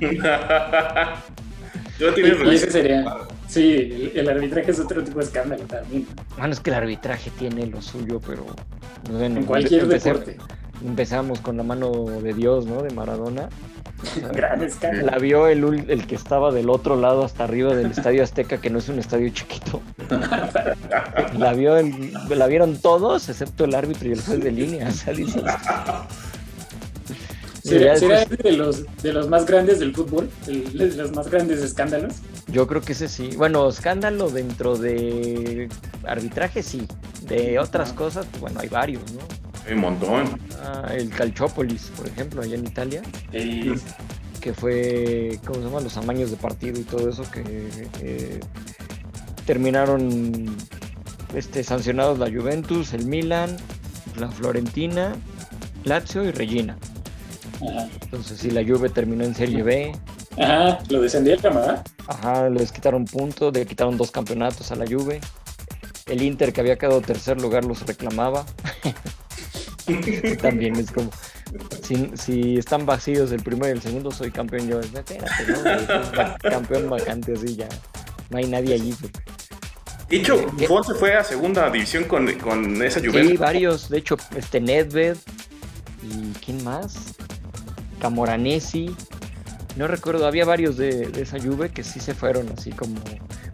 [1.98, 3.04] yo y, ese sería.
[3.48, 6.06] Sí, el, arbitraje es otro tipo de escándalo también.
[6.36, 8.46] Bueno, es que el arbitraje tiene lo suyo, pero.
[9.20, 10.36] en cualquier deporte.
[10.84, 12.82] Empezamos con la mano de Dios, ¿no?
[12.82, 13.48] De Maradona.
[15.02, 18.70] La vio el, el, que estaba del otro lado hasta arriba del Estadio Azteca, que
[18.70, 19.82] no es un estadio chiquito.
[21.38, 21.76] la, vio
[22.28, 24.90] la vieron todos, excepto el árbitro y el juez de línea.
[27.66, 30.30] ¿Será, de, los, de los más grandes del fútbol?
[30.46, 32.14] ¿De los más grandes escándalos?
[32.46, 33.30] Yo creo que ese sí.
[33.36, 35.68] Bueno, escándalo dentro de
[36.06, 36.86] arbitraje sí.
[37.22, 39.45] De otras cosas, pues bueno, hay varios, ¿no?
[39.74, 40.40] Un montón.
[40.62, 43.02] Ah, el Calchópolis, por ejemplo, allá en Italia.
[44.40, 45.80] Que fue, ¿cómo se llama?
[45.80, 47.68] Los amaños de partido y todo eso que
[48.00, 48.40] eh,
[49.44, 50.56] terminaron
[51.34, 53.56] este, sancionados la Juventus, el Milan,
[54.16, 55.14] la Florentina,
[55.84, 56.78] Lazio y Regina.
[58.02, 59.92] Entonces, si la Juve terminó en Serie B.
[60.38, 61.84] Ajá, lo descendieron, ¿verdad?
[62.06, 65.20] Ajá, les quitaron puntos, le quitaron dos campeonatos a la Juve.
[66.06, 68.44] El Inter, que había quedado tercer lugar, los reclamaba.
[70.42, 71.10] También es como,
[71.82, 74.80] si, están vacíos el primero y el segundo, soy campeón yo.
[74.80, 75.18] Espérate,
[75.48, 76.38] ¿no?
[76.50, 77.68] campeón vacante así ya.
[78.30, 78.94] No hay nadie allí.
[80.08, 83.30] De hecho, Buffon se fue a segunda división con, con esa Juventus.
[83.30, 83.88] Sí, varios.
[83.88, 85.16] De hecho, este Nedved
[86.02, 87.14] y ¿quién más?
[88.00, 88.94] Camoranesi.
[89.76, 92.94] No recuerdo, había varios de, esa Juve que sí se fueron así como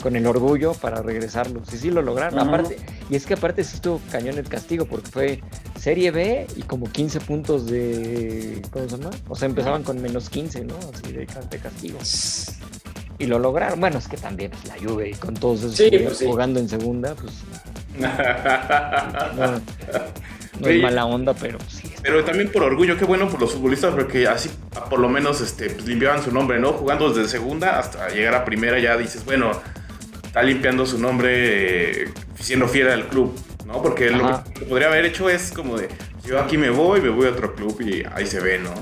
[0.01, 1.73] con el orgullo para regresarlos.
[1.75, 2.39] Y sí lo lograron.
[2.39, 2.77] Aparte,
[3.11, 5.43] y es que aparte sí estuvo cañón el castigo porque fue
[5.79, 8.63] Serie B y como 15 puntos de.
[8.71, 9.11] ¿Cómo se llama?
[9.29, 10.77] O sea, empezaban con menos 15, ¿no?
[10.95, 11.99] Así de, castigo.
[13.19, 13.81] Y lo lograron.
[13.81, 17.17] Bueno, es que también pues, la Juve y con todos esos pues jugando en segunda,
[17.17, 17.33] pues.
[19.37, 19.61] no,
[20.69, 21.93] es mala onda, pero sí.
[22.03, 24.51] Pero también por orgullo, qué bueno por los futbolistas, porque así
[24.91, 26.73] por lo menos este, pues, limpiaban su nombre, ¿no?
[26.73, 29.53] Jugando desde segunda hasta llegar a primera, ya dices, bueno,
[30.25, 33.35] está limpiando su nombre eh, siendo fiel al club.
[33.67, 33.83] ¿no?
[33.83, 35.89] Porque lo que, podría haber hecho es como de,
[36.25, 38.73] yo aquí me voy, me voy a otro club y ahí se ve, ¿no?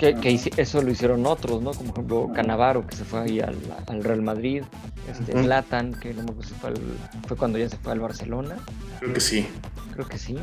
[0.00, 1.72] Que, eso lo hicieron otros, ¿no?
[1.72, 4.62] Como por ejemplo Canavaro, que se fue ahí al, Real Madrid,
[5.10, 6.72] este, Zlatan, que no me acuerdo si fue,
[7.26, 8.56] fue cuando ya se fue al Barcelona.
[8.98, 9.46] Creo que sí.
[9.92, 10.38] Creo que sí.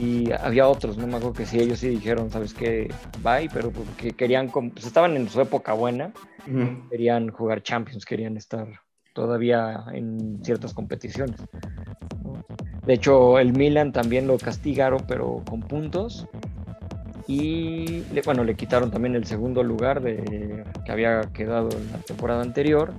[0.00, 2.92] Y había otros, no me acuerdo que sí, ellos sí dijeron, ¿sabes qué?
[3.24, 6.12] Bye, pero porque querían, pues estaban en su época buena,
[6.90, 8.68] querían jugar Champions, querían estar
[9.14, 11.40] todavía en ciertas competiciones.
[12.86, 16.26] De hecho, el Milan también lo castigaron, pero con puntos.
[17.30, 22.42] Y bueno, le quitaron también el segundo lugar de, que había quedado en la temporada
[22.42, 22.92] anterior.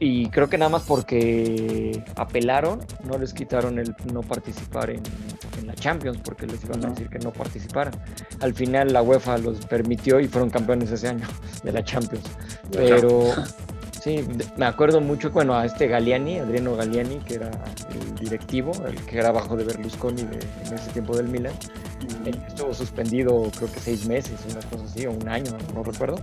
[0.00, 5.02] y creo que nada más porque apelaron, no les quitaron el no participar en,
[5.60, 7.92] en, la Champions, porque les iban a decir que no participaran.
[8.40, 11.26] Al final la UEFA los permitió y fueron campeones ese año
[11.64, 12.24] de la Champions.
[12.72, 13.24] Pero
[14.06, 14.24] Sí,
[14.56, 17.50] me acuerdo mucho, bueno, a este Galliani, Adriano Galliani, que era
[17.90, 21.52] el directivo, el que era bajo de Berlusconi en ese tiempo del Milan.
[22.24, 26.18] estuvo suspendido creo que seis meses, una cosa así, o un año, no recuerdo.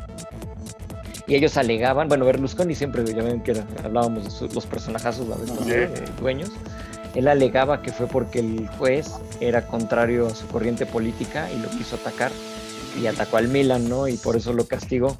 [1.28, 6.16] Y ellos alegaban, bueno, Berlusconi siempre, ya ven que hablábamos de los personajazos, la vez
[6.22, 6.52] dueños.
[7.16, 11.68] Él alegaba que fue porque el juez era contrario a su corriente política y lo
[11.68, 12.32] quiso atacar
[12.98, 14.08] y atacó al Milan, ¿no?
[14.08, 15.18] Y por eso lo castigó.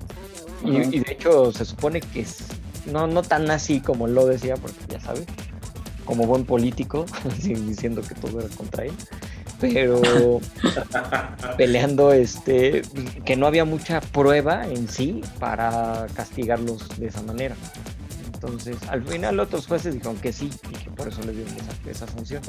[0.64, 2.48] Y, de hecho se supone que es,
[2.92, 5.26] no, no tan así como lo decía, porque ya sabes,
[6.06, 7.06] como buen político,
[7.44, 8.94] diciendo que todo era contra él,
[9.60, 10.02] pero
[11.58, 12.82] peleando este
[13.26, 17.56] que no había mucha prueba en sí para castigarlos de esa manera.
[18.44, 21.54] Entonces, al final otros jueces dijeron que sí y que por eso le dieron
[21.90, 22.42] esa, función.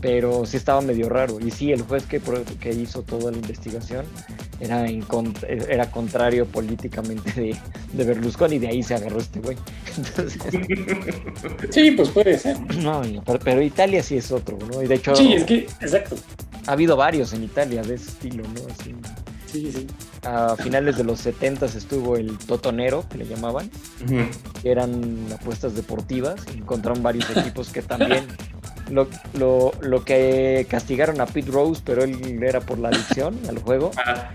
[0.00, 1.38] Pero sí estaba medio raro.
[1.38, 2.22] Y sí, el juez que,
[2.58, 4.06] que hizo toda la investigación
[4.60, 5.04] era, en,
[5.68, 7.56] era contrario políticamente de,
[7.92, 9.58] de Berlusconi y de ahí se agarró este güey.
[11.70, 12.58] sí, pues puede ser.
[12.76, 13.02] No,
[13.44, 14.82] pero, Italia sí es otro, ¿no?
[14.82, 15.14] Y de hecho...
[15.14, 16.16] Sí, es que, exacto.
[16.66, 18.72] Ha habido varios en Italia de ese estilo, ¿no?
[18.72, 18.94] Así,
[19.52, 19.86] sí, sí
[20.26, 23.70] a finales de los 70 estuvo el Totonero, que le llamaban,
[24.62, 26.40] que eran apuestas deportivas.
[26.54, 28.26] Encontraron varios equipos que también
[28.90, 33.92] lo, lo, que castigaron a Pete Rose, pero él era por la adicción al juego.
[33.96, 34.30] Ah,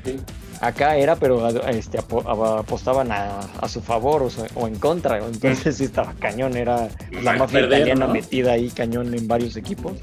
[0.61, 5.17] Acá era, pero este, apostaban a, su favor o, en contra.
[5.17, 6.87] Entonces sí estaba cañón, era
[7.23, 9.93] la mafia italiana metida ahí cañón en varios equipos.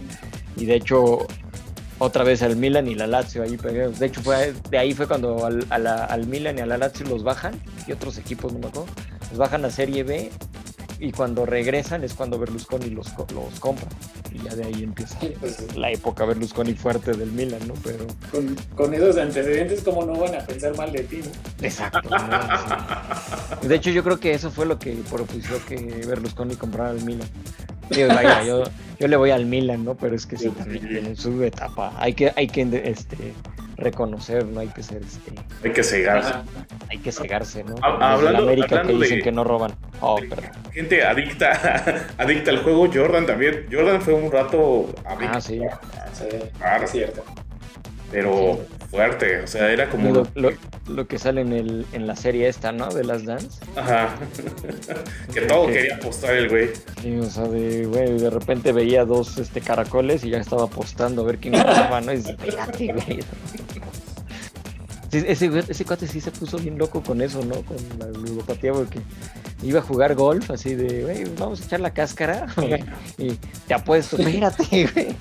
[0.57, 1.29] Y de hecho,
[1.99, 3.57] otra vez al Milan y la Lazio ahí.
[3.57, 7.23] De hecho, fue, de ahí fue cuando al, al Milan y a la Lazio los
[7.23, 8.89] bajan, y otros equipos, no me acuerdo,
[9.31, 10.31] los bajan a Serie B,
[11.01, 13.89] y cuando regresan es cuando Berlusconi los, los compra.
[14.33, 17.75] Y ya de ahí empieza pues, la época Berlusconi fuerte del Milan, ¿no?
[17.85, 18.07] Pero...
[18.77, 21.21] Con, esos antecedentes, ¿cómo no van a pensar mal de ti?
[21.63, 22.09] Exacto.
[23.63, 27.29] De hecho, yo creo que eso fue lo que propició que Berlusconi comprara el Milan
[28.47, 28.65] yo,
[28.99, 29.95] yo le voy al Milan, ¿no?
[29.95, 31.93] Pero es que sí, también tiene su etapa.
[31.99, 33.33] Hay que, hay que este,
[33.77, 35.33] reconocer, no hay que ser este.
[35.65, 36.35] Hay que cegarse.
[36.91, 37.77] Hay que cegarse, ¿no?
[37.83, 39.73] hablando, América que dicen que no roban.
[40.01, 40.19] Oh,
[40.73, 43.67] gente adicta, adicta al juego, Jordan también.
[43.71, 45.37] Jordan fue un rato adicto.
[45.37, 45.61] Ah, sí.
[46.61, 47.23] Ah, es cierto.
[48.11, 48.59] Pero
[48.91, 50.27] fuerte, o sea, era como...
[50.87, 52.89] Lo, que sale en, el, en la serie esta, ¿no?
[52.89, 53.61] De las Dance.
[53.77, 54.17] Ajá.
[55.35, 56.71] que todo quería apostar el güey.
[57.03, 61.23] Sí, o sea, de, güey, de repente veía dos este, caracoles y ya estaba apostando
[61.23, 62.13] a ver quién ganaba, ¿no?
[62.13, 63.21] Y dice, espérate, güey.
[65.13, 67.63] ese, ese cuate sí se puso bien loco con eso, ¿no?
[67.63, 69.01] Con la ludopatía, porque
[69.63, 72.47] iba a jugar golf, así de, güey, vamos a echar la cáscara.
[73.19, 73.33] y
[73.67, 75.17] te apuesto, espérate, güey.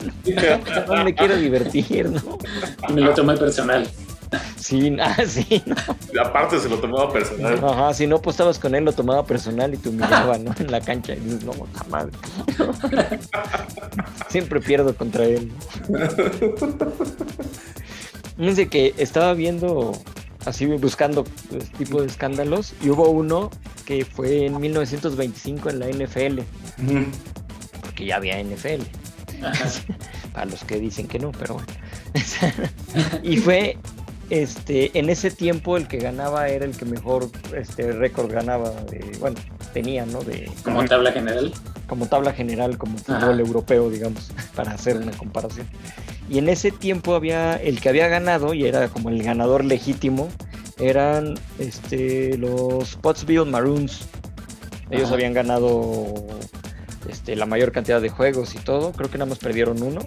[0.88, 2.38] No me quiero divertir, ¿no?
[2.93, 3.88] Me lo tomé personal.
[4.58, 5.76] Sí, ah, sí, no.
[6.21, 7.63] Aparte se lo tomaba personal.
[7.63, 10.54] Ajá, si no apostabas con él, lo tomaba personal y te humillaba, ¿no?
[10.60, 11.13] En la cancha.
[11.13, 11.54] Y dices, no,
[11.89, 12.12] madre.
[14.30, 15.52] Siempre pierdo contra él.
[18.38, 19.93] Fíjense que estaba viendo,
[20.48, 23.50] así buscando este tipo de escándalos, y hubo uno
[23.86, 26.40] que fue en 1925 en la NFL.
[27.82, 28.84] Porque ya había NFL.
[30.34, 31.68] Para los que dicen que no, pero bueno.
[33.24, 33.78] y fue
[34.30, 39.16] este en ese tiempo el que ganaba era el que mejor este récord ganaba de,
[39.20, 39.38] bueno
[39.74, 41.54] tenía no de como tabla general
[41.88, 45.68] como tabla general como fútbol europeo digamos para hacer una comparación
[46.30, 50.30] y en ese tiempo había el que había ganado y era como el ganador legítimo
[50.80, 54.08] eran este, los Pottsville Maroons.
[54.90, 56.13] Ellos habían ganado
[57.10, 58.92] este, la mayor cantidad de juegos y todo.
[58.92, 60.02] Creo que nada más perdieron uno.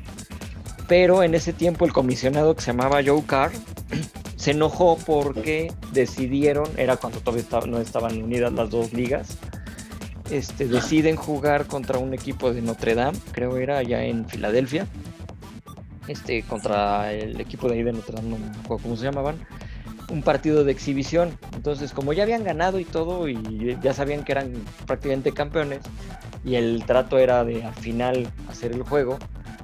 [0.88, 3.52] Pero en ese tiempo el comisionado que se llamaba Joe Carr
[4.37, 9.38] se enojó porque decidieron, era cuando todavía no estaban unidas las dos ligas,
[10.30, 14.87] este, deciden jugar contra un equipo de Notre Dame, creo era allá en Filadelfia,
[16.08, 19.36] este, contra el equipo de ahí de Notre Dame, no me acuerdo cómo se llamaban,
[20.10, 21.38] un partido de exhibición.
[21.54, 24.52] Entonces, como ya habían ganado y todo, y ya sabían que eran
[24.86, 25.80] prácticamente campeones,
[26.44, 29.18] y el trato era de al final hacer el juego,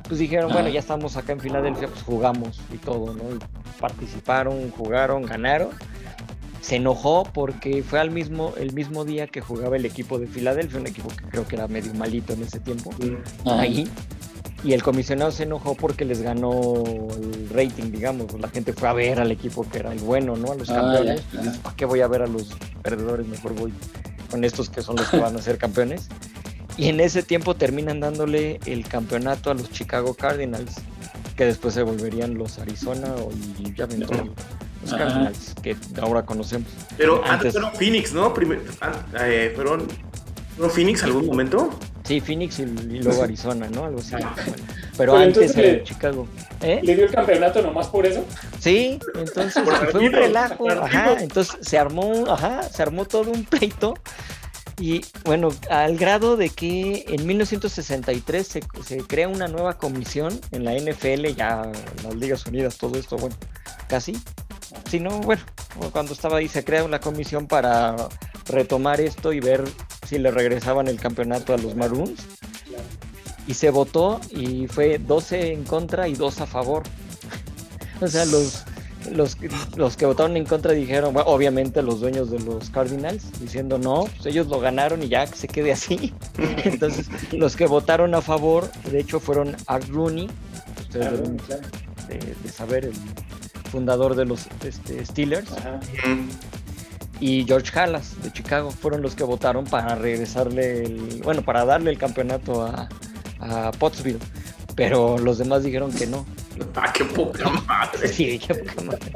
[0.06, 3.24] pues dijeron, bueno, ya estamos acá en Filadelfia, pues jugamos y todo, ¿no?
[3.80, 5.68] participaron, jugaron, ganaron.
[6.60, 10.80] Se enojó porque fue al mismo, el mismo día que jugaba el equipo de Filadelfia,
[10.80, 12.90] un equipo que creo que era medio malito en ese tiempo,
[13.44, 13.88] ahí
[14.64, 18.32] y el comisionado se enojó porque les ganó el rating, digamos.
[18.40, 20.52] La gente fue a ver al equipo que era el bueno, ¿no?
[20.52, 21.22] A los ah, campeones.
[21.62, 22.48] ¿Para qué voy a ver a los
[22.82, 23.26] perdedores?
[23.26, 23.72] Mejor voy
[24.30, 26.08] con estos que son los que van a ser campeones.
[26.76, 30.74] Y en ese tiempo terminan dándole el campeonato a los Chicago Cardinals,
[31.36, 33.08] que después se volverían los Arizona
[33.58, 34.10] y ya ven los
[34.90, 36.68] Cardinals que ahora conocemos.
[36.96, 38.32] Pero antes, fueron Phoenix, ¿no?
[39.20, 39.86] Eh, fueron,
[40.56, 41.70] ¿fueron Phoenix algún momento?
[42.04, 43.84] Sí, Phoenix y, luego Arizona, ¿no?
[43.84, 44.14] Algo así.
[44.96, 46.28] Pero, antes era Chicago.
[46.62, 46.80] ¿Eh?
[46.82, 48.24] ¿Le dio el campeonato nomás por eso?
[48.60, 50.70] Sí, entonces fue un relajo.
[50.70, 53.94] Ajá, entonces se armó, ajá, se armó todo un pleito.
[54.78, 60.64] Y bueno, al grado de que en 1963 se, se crea una nueva comisión en
[60.64, 63.36] la NFL, ya en las Ligas Unidas, todo esto, bueno,
[63.88, 64.16] casi,
[64.90, 65.42] sino, bueno,
[65.92, 67.96] cuando estaba ahí se crea una comisión para
[68.48, 69.64] retomar esto y ver
[70.06, 72.20] si le regresaban el campeonato a los Maroons.
[73.46, 76.82] Y se votó y fue 12 en contra y 2 a favor.
[78.00, 78.64] o sea, los,
[79.12, 79.36] los,
[79.76, 84.04] los, que votaron en contra dijeron, bueno, obviamente los dueños de los Cardinals, diciendo no,
[84.16, 86.12] pues ellos lo ganaron y ya que se quede así.
[86.64, 90.28] Entonces, los que votaron a favor, de hecho, fueron Art Rooney,
[90.80, 92.94] ustedes deben de, saber, el
[93.70, 95.50] fundador de los este, Steelers
[97.20, 101.90] y George Halas de Chicago fueron los que votaron para regresarle el, bueno, para darle
[101.90, 102.88] el campeonato a,
[103.40, 104.18] a Pottsville,
[104.74, 106.26] pero los demás dijeron que no.
[106.74, 108.08] Ah, qué poca madre.
[108.08, 109.12] Sí, qué poca madre.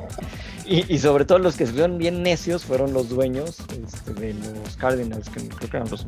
[0.67, 4.77] Y, y, sobre todo los que estuvieron bien necios fueron los dueños este, de los
[4.77, 6.07] Cardinals, que creo que eran los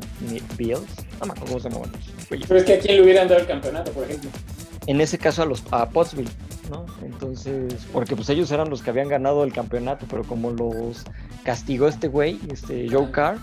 [0.57, 0.87] Bills.
[1.19, 1.91] No me acuerdo cómo se llamaban.
[2.29, 4.29] Pero es que a quién le hubieran dado el campeonato, por ejemplo.
[4.87, 6.29] En ese caso a los a Pottsville.
[6.69, 6.85] ¿No?
[7.01, 11.03] Entonces, porque pues ellos eran los que habían ganado el campeonato, pero como los
[11.43, 13.37] castigó este güey, este Joe Carr,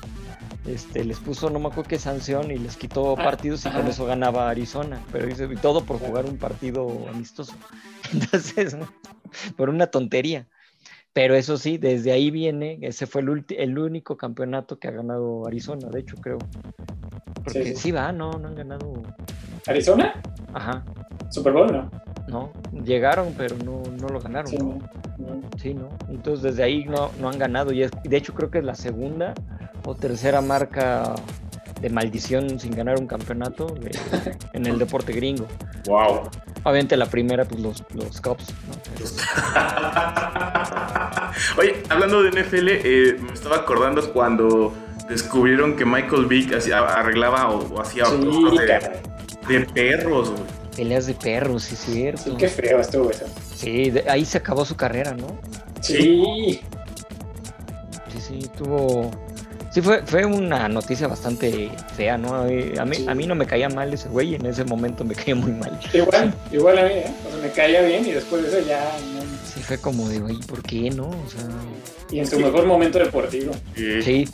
[0.66, 3.86] este, les puso no me acuerdo qué sanción y les quitó ah, partidos y con
[3.86, 7.54] eso ganaba Arizona, pero y todo por jugar un partido amistoso.
[8.12, 8.76] Entonces,
[9.56, 10.46] por una tontería.
[11.12, 15.44] Pero eso sí, desde ahí viene, ese fue el, el único campeonato que ha ganado
[15.44, 16.38] Arizona, de hecho creo.
[17.42, 19.02] Porque sí, va, no, no han ganado.
[19.66, 20.22] ¿Arizona?
[20.54, 20.84] Ajá.
[21.30, 21.90] Super Bowl, ¿no?
[22.28, 24.48] No, llegaron, pero no, no lo ganaron.
[24.48, 24.78] Sí, ¿no?
[25.58, 25.88] Sí, ¿no?
[26.08, 27.72] Entonces desde ahí no, no han ganado.
[27.72, 29.34] Y de hecho creo que es la segunda
[29.84, 31.14] o tercera marca
[31.80, 33.74] de maldición sin ganar un campeonato
[34.52, 35.46] en el deporte gringo.
[35.86, 36.28] Wow.
[36.62, 38.54] Obviamente la primera, pues los, los Cubs.
[41.58, 44.74] Oye, hablando de NFL, eh, me estaba acordando cuando
[45.08, 48.04] descubrieron que Michael Vick arreglaba o, hacía
[49.48, 50.34] de, perros,
[50.76, 52.22] Peleas de perros, sí, cierto.
[52.24, 53.26] Sí, qué feo estuvo eso.
[53.54, 55.38] Sí, ahí se acabó su carrera, ¿no?
[55.80, 56.60] Sí.
[58.12, 59.10] Sí, sí, tuvo
[59.70, 62.34] Sí, fue, fue una noticia bastante fea, ¿no?
[62.34, 65.14] A mí, a mí no me caía mal ese güey y en ese momento me
[65.16, 65.78] caía muy mal.
[65.92, 67.14] Igual, igual a mí, ¿eh?
[67.26, 68.90] O sea, me caía bien y después de eso ya...
[69.44, 71.08] Sí, fue como de, güey, ¿por qué no?
[71.08, 71.48] O sea...
[72.10, 73.52] Y en su mejor momento deportivo.
[73.76, 74.28] Sí.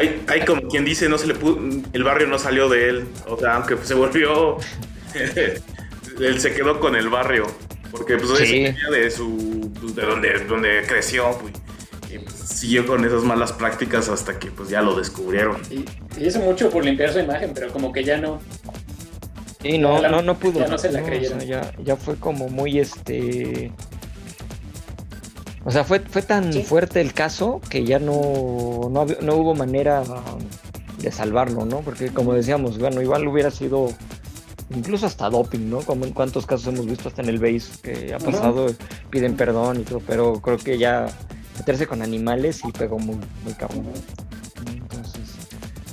[0.00, 1.58] Hay, hay, como quien dice, no se le pudo,
[1.92, 3.08] el barrio no salió de él.
[3.26, 4.56] O sea, aunque se volvió...
[6.20, 7.46] él se quedó con el barrio.
[7.90, 8.74] Porque pues sí.
[8.90, 9.72] de su...
[9.80, 11.52] Pues, de donde, donde creció, güey
[12.60, 15.60] siguió con esas malas prácticas hasta que pues ya lo descubrieron.
[15.70, 15.84] Y,
[16.22, 18.40] hizo mucho por limpiar su imagen, pero como que ya no.
[19.62, 20.60] Sí, no, no, no pudo.
[20.60, 21.40] Ya no se la creyeron.
[21.40, 23.72] ya, ya fue como muy este.
[25.64, 30.02] O sea, fue, fue tan fuerte el caso que ya no, no, no, hubo manera
[30.98, 31.80] de salvarlo, ¿no?
[31.80, 33.92] Porque como decíamos, bueno, igual hubiera sido
[34.74, 35.80] incluso hasta doping, ¿no?
[35.80, 38.66] Como en cuántos casos hemos visto hasta en el base que ha pasado,
[39.10, 41.06] piden perdón y todo, pero creo que ya
[41.58, 43.86] meterse con animales y pegó muy, muy cabrón.
[44.66, 45.36] Entonces,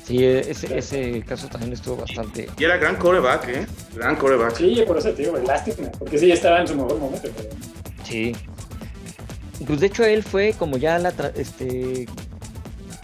[0.05, 2.47] sí, ese, ese caso también estuvo bastante.
[2.57, 3.67] Y era gran coreback, ¿eh?
[3.95, 4.55] Gran coreback.
[4.55, 7.27] Sí, por eso te digo, lástima, porque sí estaba en su mejor momento.
[7.35, 7.49] Pero...
[8.05, 8.33] Sí.
[9.65, 12.07] Pues de hecho él fue como ya la este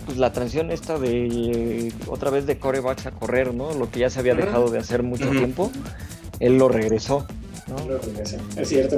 [0.05, 3.73] pues la transición esta de otra vez de corebacks a correr, ¿no?
[3.73, 5.71] Lo que ya se había dejado de hacer mucho tiempo,
[6.39, 7.25] él lo regresó,
[7.67, 7.87] ¿no?
[7.87, 8.97] Lo regresó, es cierto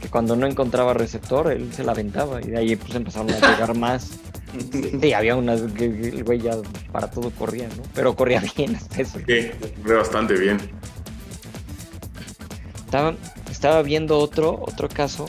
[0.00, 3.34] que cuando no encontraba receptor, él se la aventaba y de ahí pues empezaron a
[3.34, 4.10] llegar más.
[5.00, 6.56] Sí, había unas el güey ya
[6.92, 7.82] para todo corría, ¿no?
[7.94, 9.18] Pero corría bien hasta eso.
[9.26, 9.50] Sí,
[9.84, 10.58] bastante bien.
[12.84, 13.14] Estaba,
[13.50, 15.26] estaba viendo otro, otro caso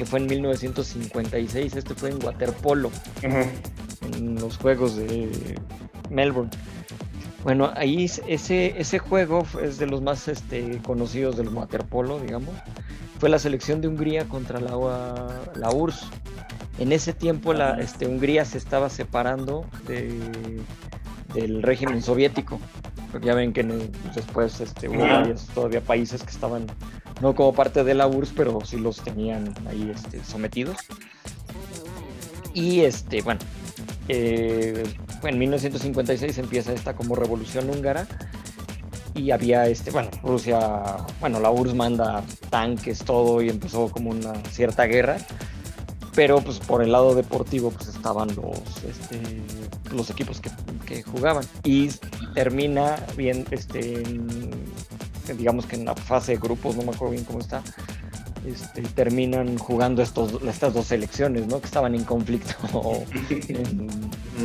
[0.00, 2.90] que fue en 1956, este fue en waterpolo,
[3.20, 5.58] en los Juegos de
[6.08, 6.48] Melbourne.
[7.44, 12.54] Bueno, ahí ese, ese juego es de los más este, conocidos del waterpolo, digamos
[13.18, 14.70] fue la selección de Hungría contra la,
[15.54, 16.08] la URSS.
[16.78, 19.66] En ese tiempo la, este, Hungría se estaba separando
[21.34, 22.58] del régimen soviético.
[23.12, 23.62] Porque ya ven que
[24.14, 25.04] después este, hubo
[25.54, 26.66] todavía países que estaban
[27.20, 30.76] no como parte de la URSS, pero sí los tenían ahí este, sometidos.
[32.54, 33.40] Y este, bueno,
[34.08, 34.82] eh,
[35.22, 38.06] en 1956 empieza esta como revolución húngara
[39.14, 44.34] y había este, bueno, Rusia, bueno, la URSS manda tanques, todo, y empezó como una
[44.50, 45.18] cierta guerra.
[46.14, 49.20] Pero pues por el lado deportivo pues estaban los, este,
[49.94, 50.50] los equipos que,
[50.84, 51.44] que jugaban.
[51.62, 51.90] Y
[52.34, 54.02] termina bien, este,
[55.34, 57.62] digamos que en la fase de grupos, no me acuerdo bien cómo está,
[58.46, 61.60] este, terminan jugando estos, estas dos selecciones, ¿no?
[61.60, 62.54] Que estaban en conflicto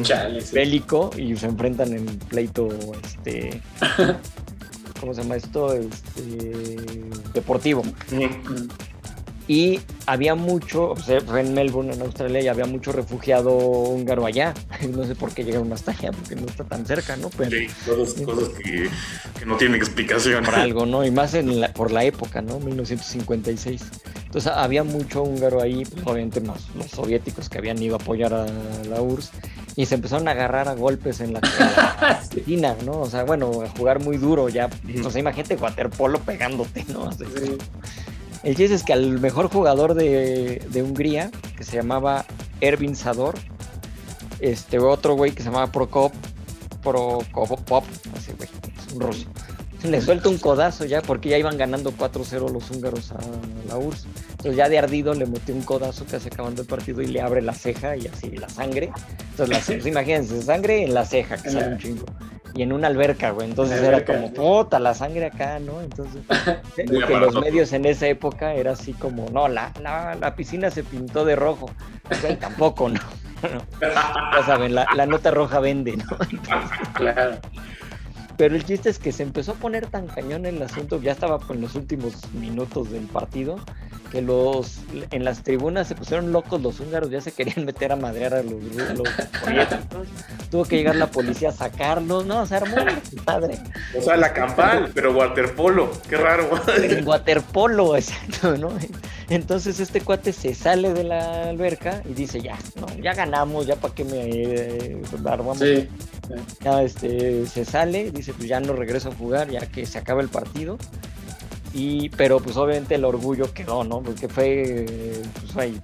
[0.54, 2.68] bélico y se enfrentan en pleito
[3.04, 3.62] este,
[5.00, 5.74] ¿cómo se llama esto?
[5.74, 6.76] Este,
[7.34, 7.84] deportivo.
[9.48, 14.26] Y había mucho, o sea, fue en Melbourne, en Australia, y había mucho refugiado húngaro
[14.26, 14.54] allá.
[14.96, 17.30] No sé por qué llegaron hasta allá, porque no está tan cerca, ¿no?
[17.36, 18.90] Pero, sí, cosas, que,
[19.46, 20.44] no tienen explicación.
[20.44, 21.04] Por algo, ¿no?
[21.04, 22.60] Y más en por la época, ¿no?
[22.60, 23.82] 1956.
[24.26, 28.34] Entonces había mucho húngaro ahí, pues, obviamente más los soviéticos que habían ido a apoyar
[28.34, 28.46] a
[28.90, 29.32] la URSS.
[29.78, 31.42] Y se empezaron a agarrar a golpes en la,
[32.32, 33.02] esquina, ¿no?
[33.02, 34.70] O sea, bueno, a jugar muy duro ya.
[35.04, 37.10] O sea, imagínate waterpolo pegándote, ¿no?
[38.46, 42.26] El chiste es que al mejor jugador de, Hungría, que se llamaba
[42.62, 43.34] Ervin Sador,
[44.40, 46.14] este otro güey que se llamaba Prokop,
[46.84, 47.84] Prokop,
[48.16, 49.26] así güey, es un ruso.
[49.84, 53.18] Le suelta un codazo ya, porque ya iban ganando 4-0 los húngaros a
[53.68, 54.06] la URSS.
[54.30, 57.42] Entonces ya de ardido le metió un codazo casi acabando el partido y le abre
[57.42, 58.92] la ceja y así la sangre.
[59.32, 62.06] Entonces, la, imagínense, sangre en la ceja, que sale un chingo
[62.56, 63.50] y en una alberca, güey.
[63.50, 65.82] Entonces era como, puta, la sangre acá, ¿no?
[65.82, 66.22] Entonces,
[66.76, 70.84] que los medios en esa época era así como, no, la, la, la piscina se
[70.84, 71.70] pintó de rojo.
[72.22, 73.00] Güey, tampoco, ¿no?
[73.82, 76.06] ya saben, la, la, nota roja vende, ¿no?
[76.94, 77.38] claro.
[78.38, 81.40] Pero el chiste es que se empezó a poner tan cañón el asunto, ya estaba
[81.50, 83.58] en los últimos minutos del partido,
[84.12, 84.80] que los
[85.12, 88.44] en las tribunas se pusieron locos los húngaros, ya se querían meter a madrear a
[88.44, 89.08] los, los
[90.52, 92.78] Tuvo que llegar la policía a sacarlos, no, se armó
[93.24, 93.58] padre.
[93.98, 96.50] O sea, la campal, pero waterpolo, qué raro.
[96.78, 98.70] En waterpolo, exacto, ¿no?
[99.30, 103.76] Entonces este cuate se sale de la alberca y dice, ya, no, ya ganamos, ya
[103.76, 105.60] para qué me eh, armamos.
[105.60, 105.88] Sí.
[106.62, 110.22] Ya este, se sale, dice, pues ya no regreso a jugar, ya que se acaba
[110.22, 110.78] el partido.
[111.74, 114.02] Y, pero pues obviamente el orgullo quedó, ¿no?
[114.02, 114.86] Porque fue,
[115.42, 115.78] pues ahí,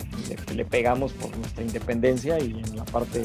[0.56, 3.22] le, pegamos por nuestra independencia y en la parte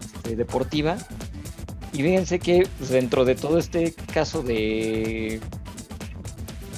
[0.00, 0.96] este, deportiva.
[1.92, 5.40] Y fíjense que pues, dentro de todo este caso de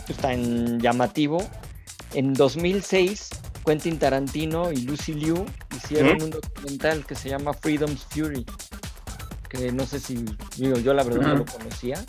[0.07, 1.39] pues, tan llamativo,
[2.15, 3.31] en 2006
[3.65, 5.45] Quentin Tarantino y Lucy Liu
[5.77, 8.47] hicieron un documental que se llama Freedom's Fury,
[9.49, 10.25] que no sé si
[10.57, 12.05] digo, yo la verdad no lo conocía.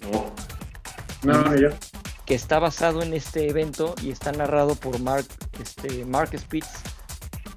[0.00, 0.32] No.
[1.22, 1.68] No, yo
[2.26, 5.26] que está basado en este evento y está narrado por Mark,
[5.60, 6.68] este, Mark Spitz,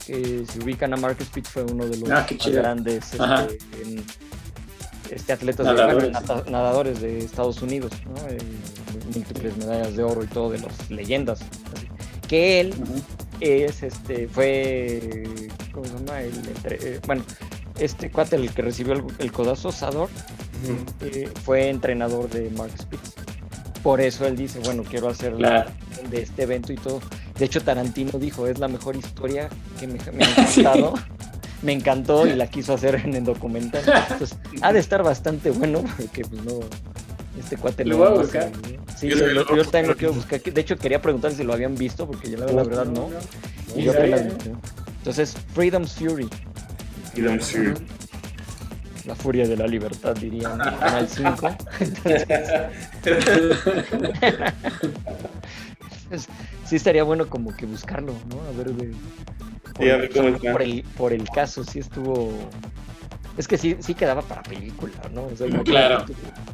[0.05, 4.03] que si ubican a Mark Spitz fue uno de los ah, grandes este,
[5.11, 5.65] este, atletas
[6.49, 6.99] nadadores.
[6.99, 8.15] De, Estados Unidos, ¿no?
[8.27, 8.37] Eh,
[9.13, 11.39] múltiples medallas de oro y todo de las leyendas.
[12.27, 12.73] Que él
[13.39, 15.23] es este fue
[15.71, 16.21] ¿cómo se llama?
[16.21, 16.33] El,
[16.65, 17.23] eh, bueno,
[17.79, 20.09] este cuate el que recibió el, codazo, Sador,
[21.01, 23.13] eh, fue entrenador de Mark Spitz
[23.85, 25.67] por eso él dice, bueno, quiero hacer la
[26.09, 27.01] de este evento y todo.
[27.37, 29.47] De hecho, Tarantino dijo, es la mejor historia
[29.79, 30.95] que me, ha encantado.
[31.61, 33.83] Me encantó y la quiso hacer en el documental.
[34.09, 36.61] Entonces, ha de estar bastante bueno porque pues no,
[37.39, 38.51] este cuate lo, va a buscar.
[38.95, 39.17] Sí, yo,
[39.65, 40.41] también lo quiero buscar.
[40.41, 43.09] De hecho, quería preguntar si lo habían visto porque yo la, verdad no.
[43.75, 46.29] Y yo Entonces, Freedom's Fury.
[47.13, 47.73] Freedom's Fury
[49.05, 51.57] la furia de la libertad, diría en Canal 5.
[56.65, 58.41] sí estaría bueno como que buscarlo, ¿no?
[58.41, 58.71] A ver,
[60.51, 62.33] por, el, por el caso, sí estuvo...
[63.37, 65.27] Es que sí, sí quedaba para película, ¿no?
[65.63, 66.05] claro.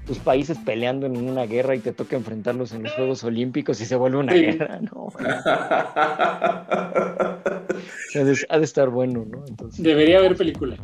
[0.07, 3.85] tus países peleando en una guerra y te toca enfrentarlos en los Juegos Olímpicos y
[3.85, 5.09] se vuelve una guerra, ¿no?
[8.49, 9.45] ha de estar bueno, ¿no?
[9.77, 10.77] Debería haber película.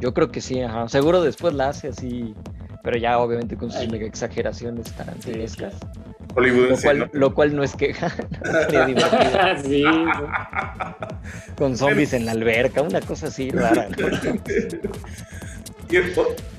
[0.00, 0.88] Yo creo que sí, ajá.
[0.88, 2.34] Seguro después la hace así,
[2.82, 5.74] pero ya obviamente con sus mega exageraciones tarantinescas.
[6.36, 8.10] Lo cual, lo cual no es queja.
[9.64, 9.84] sí,
[11.56, 13.88] Con zombies en la alberca, una cosa así rara.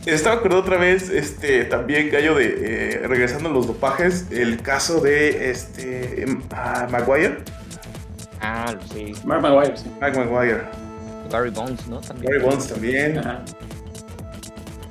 [0.06, 5.02] Estaba acordando otra vez, este, también Gallo de eh, regresando a los dopajes, el caso
[5.02, 6.26] de este
[6.90, 7.38] Maguire.
[8.42, 9.14] Ah, sí.
[9.26, 9.86] Mark Maguire, sí.
[10.02, 10.62] Mark Maguire.
[11.32, 12.02] Barry Bones, ¿no?
[12.02, 12.32] También.
[12.32, 13.22] Barry Bones también.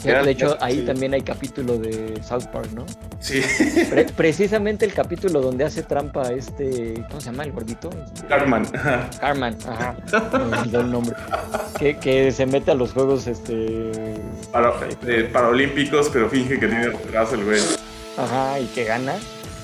[0.02, 2.86] De hecho, ahí también hay capítulo de South Park, ¿no?
[3.20, 3.42] Sí.
[4.16, 7.04] precisamente el capítulo donde hace trampa este.
[7.08, 7.90] ¿Cómo se llama el gordito?
[8.28, 8.64] Carman.
[9.20, 9.96] Carman, ajá.
[10.64, 11.16] el nombre.
[11.78, 14.14] Que, que, se mete a los juegos este.
[14.52, 14.72] Para,
[15.06, 17.60] eh, paraolímpicos, pero finge que tiene retraso el güey.
[18.16, 19.14] Ajá, y que gana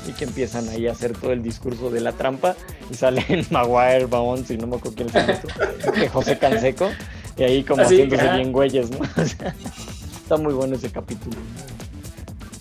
[0.07, 2.57] y que empiezan ahí a hacer todo el discurso de la trampa
[2.91, 6.91] y salen Maguire, Bones y no me acuerdo quién es el que José Canseco
[7.37, 8.99] y ahí como Así, ah, haciéndose bien güeyes, ¿no?
[10.25, 11.37] está muy bueno ese capítulo.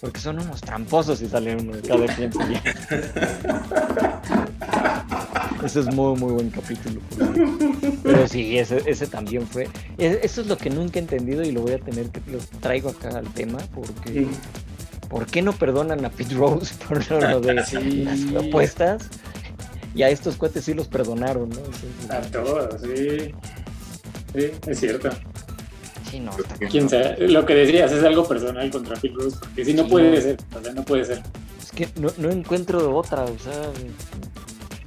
[0.01, 2.30] Porque son unos tramposos y salen uno de cada quien.
[5.64, 6.99] Ese es muy, muy buen capítulo.
[8.03, 9.70] Pero sí, ese, ese también fue.
[9.97, 12.20] E, eso es lo que nunca he entendido y lo voy a tener que.
[12.30, 14.28] Lo traigo acá al tema porque.
[15.07, 17.74] ¿por qué no perdonan a Pete Rose por lo de las
[18.36, 19.09] apuestas?
[19.95, 21.61] y a estos cuates sí los perdonaron, ¿no?
[22.14, 23.34] a todos, sí.
[24.34, 25.11] Sí, es cierto.
[26.14, 27.28] Sí, no, está ¿Quién sabe?
[27.28, 30.61] Lo que decías es algo personal contra Phil Rose, porque si no puede ser, o
[30.61, 31.24] sea, no puede ser.
[31.59, 33.64] Es que no, no encuentro otra, o sea,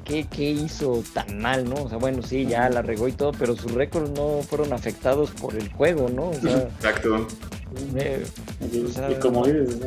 [0.05, 1.83] ¿qué, ¿qué, hizo tan mal, no?
[1.83, 5.33] O sea, bueno, sí, ya la regó y todo, pero sus récords no fueron afectados
[5.33, 6.29] por el juego, ¿no?
[6.29, 7.27] O sea, Exacto.
[7.27, 9.81] o sea, y como dices,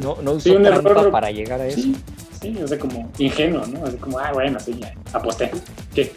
[0.00, 1.82] no, no usó sí, trampa para llegar a eso.
[1.82, 1.96] Sí,
[2.40, 3.84] sí, o sea, como ingenuo, ¿no?
[3.84, 5.50] Así como, ah, bueno, sí, ya, aposté.
[5.94, 6.14] ¿Qué?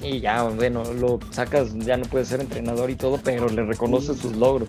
[0.00, 4.18] Sí, ya, bueno, lo sacas, ya no puede ser entrenador y todo, pero le reconoces
[4.18, 4.68] sus logros.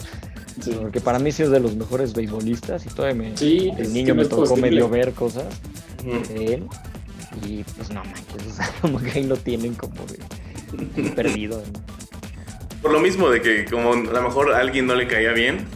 [0.81, 4.15] Porque para mí sí es de los mejores beisbolistas y todavía me, sí, el niño
[4.15, 5.45] me tocó medio ver cosas
[6.03, 6.67] de él.
[7.45, 11.63] Y pues no manches, o sea, como que ahí lo tienen como de, perdido.
[12.81, 15.67] Por lo mismo de que como a lo mejor a alguien no le caía bien,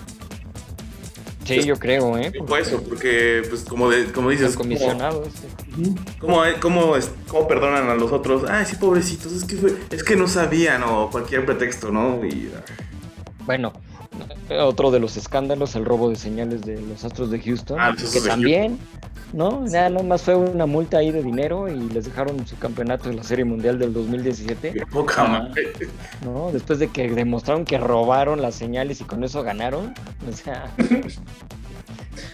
[1.46, 2.32] Sí, yo creo, ¿eh?
[2.48, 4.56] Por eso, porque, pues, como, de, como dices.
[4.56, 5.28] comisionado,
[6.20, 6.94] ¿cómo, cómo,
[7.28, 8.50] cómo, perdonan a los otros?
[8.50, 9.58] Ay, sí, pobrecitos, es que,
[9.96, 12.24] es que no sabían o cualquier pretexto, ¿no?
[12.26, 12.52] Y,
[13.46, 13.74] bueno,
[14.62, 18.22] otro de los escándalos, el robo de señales de los Astros de Houston, ah, que
[18.22, 18.78] también,
[19.34, 19.62] ¿no?
[19.62, 23.24] Nada más fue una multa ahí de dinero y les dejaron su campeonato en la
[23.24, 24.74] Serie Mundial del 2017.
[24.74, 25.74] Qué poca madre.
[26.24, 26.52] ¿No?
[26.52, 29.94] Después de que demostraron que robaron las señales y con eso ganaron.
[30.30, 30.72] O sea.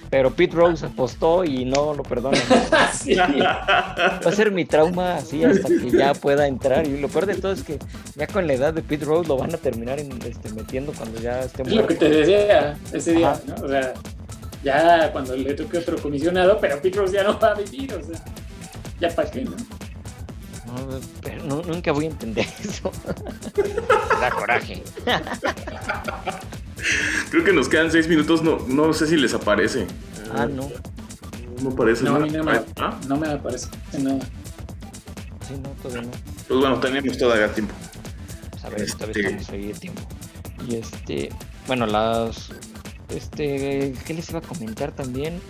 [0.10, 2.42] Pero Pete Rose apostó y no lo perdonan.
[2.72, 6.88] Va a ser mi trauma así hasta que ya pueda entrar.
[6.88, 7.78] Y lo peor de todo es que
[8.16, 11.42] ya con la edad de Pete Rose lo van a terminar este, metiendo cuando ya
[11.42, 11.82] esté muerto.
[11.82, 13.66] Lo que te decía ese día, ¿no?
[13.66, 13.94] O sea,
[14.64, 18.04] ya cuando le toque otro comisionado, pero Pete Rose ya no va a vivir, o
[18.04, 18.20] sea,
[19.00, 19.56] ya para qué, ¿no?
[20.70, 22.92] No, pero nunca voy a entender eso.
[24.20, 24.84] da coraje.
[27.32, 29.88] Creo que nos quedan seis minutos, no, no sé si les aparece.
[30.34, 30.70] Ah, no.
[31.62, 32.04] No parece.
[32.04, 32.98] No, a mí no me, ¿Ah?
[33.08, 33.68] no me aparece
[33.98, 34.20] nada.
[35.48, 36.12] Sí, no, todavía no.
[36.48, 37.74] Pues bueno, tenemos todavía tiempo.
[38.52, 38.98] Pues a ver, este...
[38.98, 40.02] todavía estamos ahí de tiempo.
[40.68, 41.30] Y este,
[41.68, 42.50] bueno, las,
[43.10, 45.42] este, ¿qué les iba a comentar también?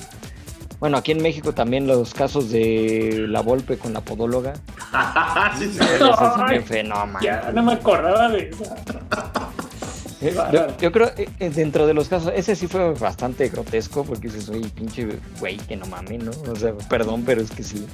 [0.80, 4.53] Bueno, aquí en México también los casos de la Volpe con la podóloga.
[5.59, 5.80] sí, sí.
[6.84, 8.63] No, no, ya, no me acordaba de eso.
[10.82, 14.49] Yo, creo, eh, eh, dentro de los casos, ese sí fue bastante grotesco, porque dices,
[14.49, 15.07] oye, pinche
[15.39, 16.32] güey, que no mames, ¿no?
[16.51, 17.88] O sea, perdón, pero es que sí.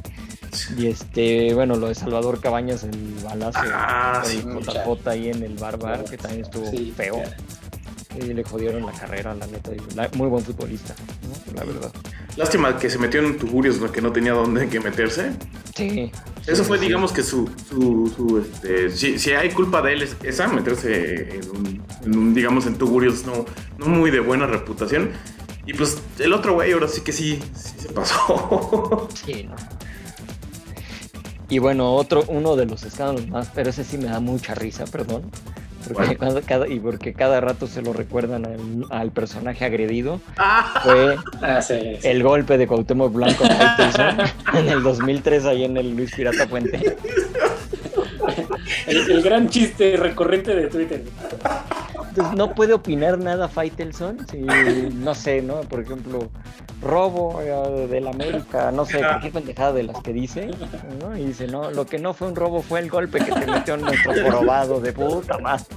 [0.75, 5.77] Y este, bueno, lo de Salvador Cabañas, el balazo ah, JJ ahí en el bar
[5.77, 6.65] bar, que también estuvo
[6.95, 7.21] feo.
[8.15, 9.71] Y le jodieron la carrera, la neta.
[10.15, 10.95] muy buen futbolista,
[11.27, 11.53] ¿no?
[11.59, 11.91] la verdad.
[12.37, 15.31] Lástima que se metió en tuburios que no tenía dónde que meterse.
[15.75, 16.11] Sí.
[16.45, 17.49] Eso fue, digamos, que su.
[17.69, 22.17] su, su este, si, si, hay culpa de él, es esa, meterse en un, en
[22.17, 23.45] un, digamos, en tuburios no,
[23.77, 25.11] no muy de buena reputación.
[25.65, 29.07] Y pues el otro güey ahora sí que sí, sí se pasó.
[29.25, 29.55] Sí, no.
[31.47, 34.85] Y bueno, otro, uno de los escándalos más, pero ese sí me da mucha risa,
[34.85, 35.29] perdón.
[35.93, 38.45] Porque cada, y porque cada rato se lo recuerdan
[38.89, 40.19] al, personaje agredido.
[40.37, 40.81] Ah.
[40.83, 43.43] Fue ah, el golpe de Cuauhtémoc Blanco
[44.53, 46.95] en el 2003 ahí en el Luis Pirata Puente.
[48.87, 51.03] El, gran chiste recurrente de Twitter.
[52.15, 55.59] Entonces no puede opinar nada Faitelson si, no sé, ¿no?
[55.63, 56.29] Por ejemplo,
[56.81, 60.49] robo eh, del América, no sé, cualquier pendejada de las que dice,
[61.01, 61.17] ¿no?
[61.17, 63.73] Y dice, no, lo que no fue un robo fue el golpe que te metió
[63.73, 65.67] en nuestro jorobado de puta más.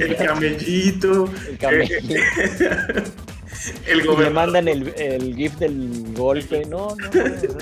[0.00, 1.28] El camellito.
[1.48, 2.14] El camellito.
[3.86, 7.58] El y le mandan el, el gif del golpe, no, no, no.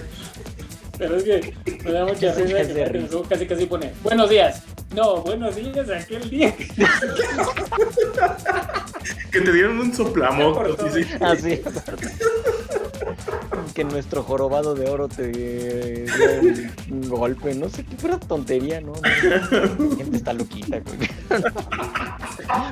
[0.99, 4.63] Pero es que me da mucha risa que casi casi pone, buenos días.
[4.95, 6.55] No, buenos días aquel día.
[9.33, 10.65] que te dieron un soplamoco.
[10.91, 11.11] Sí, sí.
[11.21, 11.61] Así.
[13.75, 16.11] que nuestro jorobado de oro te dio
[16.91, 18.95] un golpe, no sé, qué fuera tontería, ¿no?
[19.03, 19.41] La
[19.97, 21.11] gente está loquita, güey.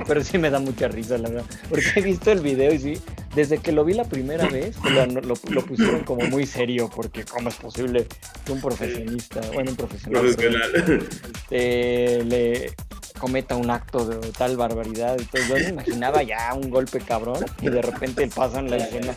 [0.06, 1.44] Pero sí me da mucha risa, la verdad.
[1.68, 2.98] Porque he visto el video y sí,
[3.34, 7.48] desde que lo vi la primera vez, lo, lo, pusieron como muy serio, porque ¿cómo
[7.48, 8.06] es posible
[8.44, 12.72] que un profesionista, bueno, un profesional, este, le
[13.18, 15.16] cometa un acto de tal barbaridad?
[15.18, 19.16] Entonces yo me imaginaba ya un golpe cabrón y de repente pasan la escena.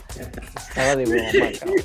[0.69, 1.75] Estaba de cabrón.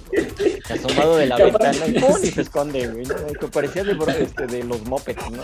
[0.71, 2.17] Asomado de la ventana y, ¡pum!
[2.23, 3.07] y se esconde, güey.
[3.53, 5.43] Parecía de, este, de los mopeds, ¿no?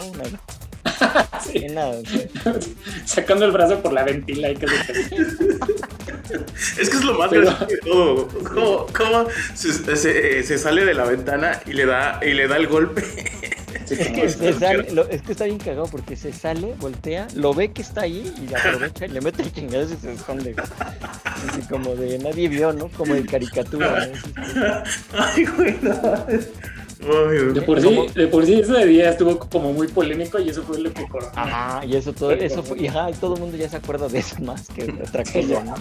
[1.40, 1.66] Sí.
[3.04, 4.66] Sacando el brazo por la ventila y que
[6.78, 8.28] Es que es lo más gracioso de todo.
[8.28, 12.56] ¿Cómo, cómo se, se, se, sale de la ventana y le da, y le da
[12.56, 13.02] el golpe?
[13.90, 17.72] es, que sale, lo, es que está bien cagado porque se sale, voltea, lo ve
[17.72, 20.54] que está ahí y aprovecha y le mete el chingado y se esconde.
[21.24, 22.88] Así como de nadie vio, ¿no?
[22.88, 24.10] Como de caricatura.
[25.12, 26.26] Ay, güey, no.
[27.08, 30.78] De, por sí, de por sí ese día estuvo como muy polémico y eso fue
[30.78, 31.32] lo que coronó.
[31.34, 34.18] Ajá, y eso todo, eso fue, y ajá, todo el mundo ya se acuerda de
[34.18, 35.74] eso más que de otra cosa, ¿no?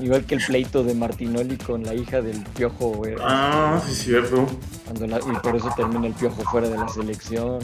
[0.00, 3.02] Igual que el pleito de Martinoli con la hija del Piojo.
[3.20, 4.46] Ah, sí, cierto.
[4.84, 7.60] Cuando y por eso termina el Piojo fuera de la selección.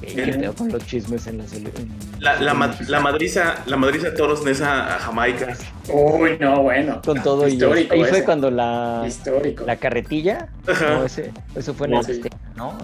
[0.00, 1.88] ¿Qué con los chismes en la selección?
[2.20, 5.56] La, la, la, madriza, la madriza Toros Nesa a Jamaica.
[5.88, 7.00] Uy, no, bueno.
[7.04, 9.64] Con todo Histórico y ahí fue cuando la, Histórico.
[9.64, 10.48] la carretilla.
[10.66, 12.76] No, ese, eso fue en el sistema, ¿no?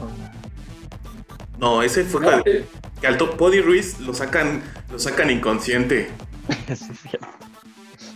[1.58, 2.64] No, ese fue que,
[3.00, 6.08] que al Podi Ruiz lo sacan, lo sacan inconsciente.
[6.74, 7.28] sí, cierto.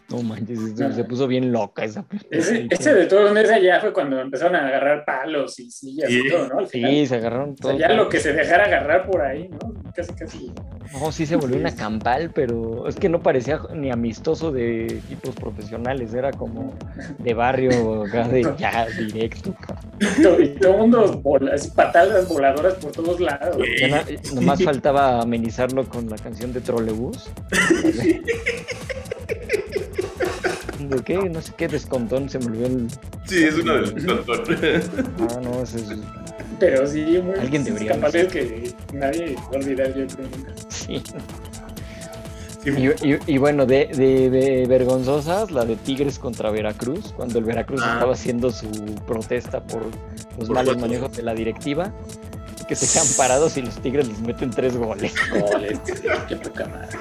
[0.08, 4.20] No manches, se puso bien loca esa ese, ese, de todos meses ya fue cuando
[4.20, 6.66] empezaron a agarrar palos y sillas y todo, ¿no?
[6.66, 7.74] sí, se agarraron todo.
[7.74, 9.74] O sea, ya lo que se dejara agarrar por ahí, ¿no?
[9.94, 10.52] Casi, casi.
[10.92, 15.34] No, sí se volvió una campal, pero es que no parecía ni amistoso de equipos
[15.34, 16.72] profesionales, era como
[17.18, 19.56] de barrio, de ya directo.
[20.00, 21.22] Y todo, el mundo,
[21.74, 23.56] patadas voladoras por todos lados.
[24.34, 27.28] nomás faltaba amenizarlo con la canción de Trolebús.
[30.78, 31.16] ¿De qué?
[31.16, 32.88] No sé qué descontón se me olvidó el.
[33.26, 34.44] Sí, es una del descontón.
[35.30, 35.88] Ah, no, ese es.
[36.60, 37.38] Pero sí, muy.
[37.38, 37.92] Alguien debería.
[37.92, 40.28] Capaz de que nadie va a olvidar, yo creo
[40.68, 41.02] Sí.
[42.66, 47.92] Y, y, bueno, de, de, vergonzosas, la de Tigres contra Veracruz, cuando el Veracruz ah.
[47.94, 48.68] estaba haciendo su
[49.06, 49.82] protesta por
[50.36, 51.92] los malos manejos de la directiva,
[52.66, 55.14] que se quedan parados y los Tigres les meten tres goles.
[55.30, 55.78] Goles,
[56.28, 56.98] qué poca madre.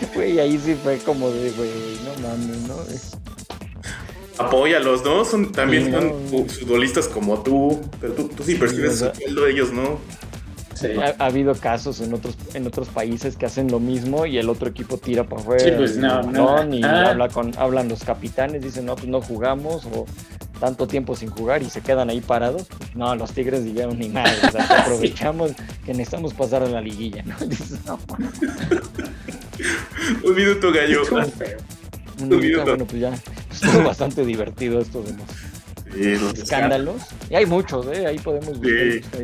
[0.14, 1.70] Güey, ahí sí fue como de, güey,
[2.04, 2.76] no mames, ¿no?
[4.38, 5.24] Apóyalos, ¿no?
[5.24, 9.72] Son, también son futbolistas como tú, pero tú, tú sí percibes el sueldo de ellos,
[9.72, 9.98] ¿no?
[10.74, 10.88] Sí.
[10.98, 14.68] Ha, habido casos en otros en otros países que hacen lo mismo y el otro
[14.68, 15.64] equipo tira para afuera.
[15.64, 16.74] Sí, pues no, no.
[16.74, 17.10] Y ah.
[17.10, 20.04] habla con, hablan los capitanes, dicen, no, pues no jugamos o
[20.60, 22.66] tanto tiempo sin jugar y se quedan ahí parados.
[22.94, 25.52] No, los Tigres dijeron ni nada, o sea, aprovechamos
[25.84, 27.36] que necesitamos pasar a la liguilla, ¿no?
[27.46, 27.98] Dices, no,
[30.22, 31.02] Un minuto, gallo.
[32.20, 32.64] Un minuto.
[32.64, 33.12] Bueno, pues ya
[33.50, 35.26] estuvo bastante divertido esto de los,
[35.96, 37.02] escándalos.
[37.30, 38.06] Y hay muchos, ¿eh?
[38.06, 38.58] Ahí podemos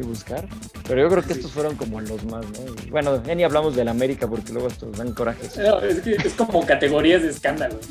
[0.05, 0.49] buscar,
[0.89, 2.91] Pero yo creo que estos fueron como los más, ¿no?
[2.91, 5.47] bueno, ya ni hablamos del América porque luego estos dan coraje.
[5.47, 7.87] es, que es como categorías de escándalos.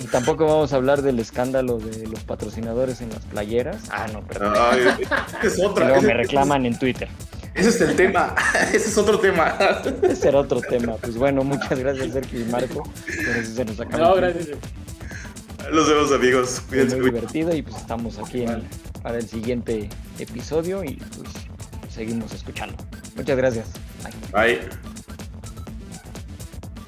[0.00, 3.82] y tampoco vamos a hablar del escándalo de los patrocinadores en las playeras.
[3.90, 4.54] Ah, no, perdón.
[5.42, 5.88] es otra.
[5.88, 7.08] luego me reclaman en Twitter.
[7.54, 8.34] Ese es el tema.
[8.72, 9.56] Ese es otro tema.
[10.02, 10.96] Ese era otro tema.
[10.96, 12.82] Pues bueno, muchas gracias, Sergio y Marco.
[12.82, 14.04] Por eso se nos acabó.
[14.04, 14.48] No, gracias.
[15.70, 16.62] Los vemos, amigos.
[16.68, 16.96] Cuídense.
[16.96, 18.44] Muy divertido y pues estamos aquí
[19.02, 19.88] para el siguiente
[20.18, 21.30] episodio y pues
[21.92, 22.76] seguimos escuchando.
[23.16, 23.66] Muchas gracias.
[24.32, 24.56] Bye.
[24.56, 24.89] Bye.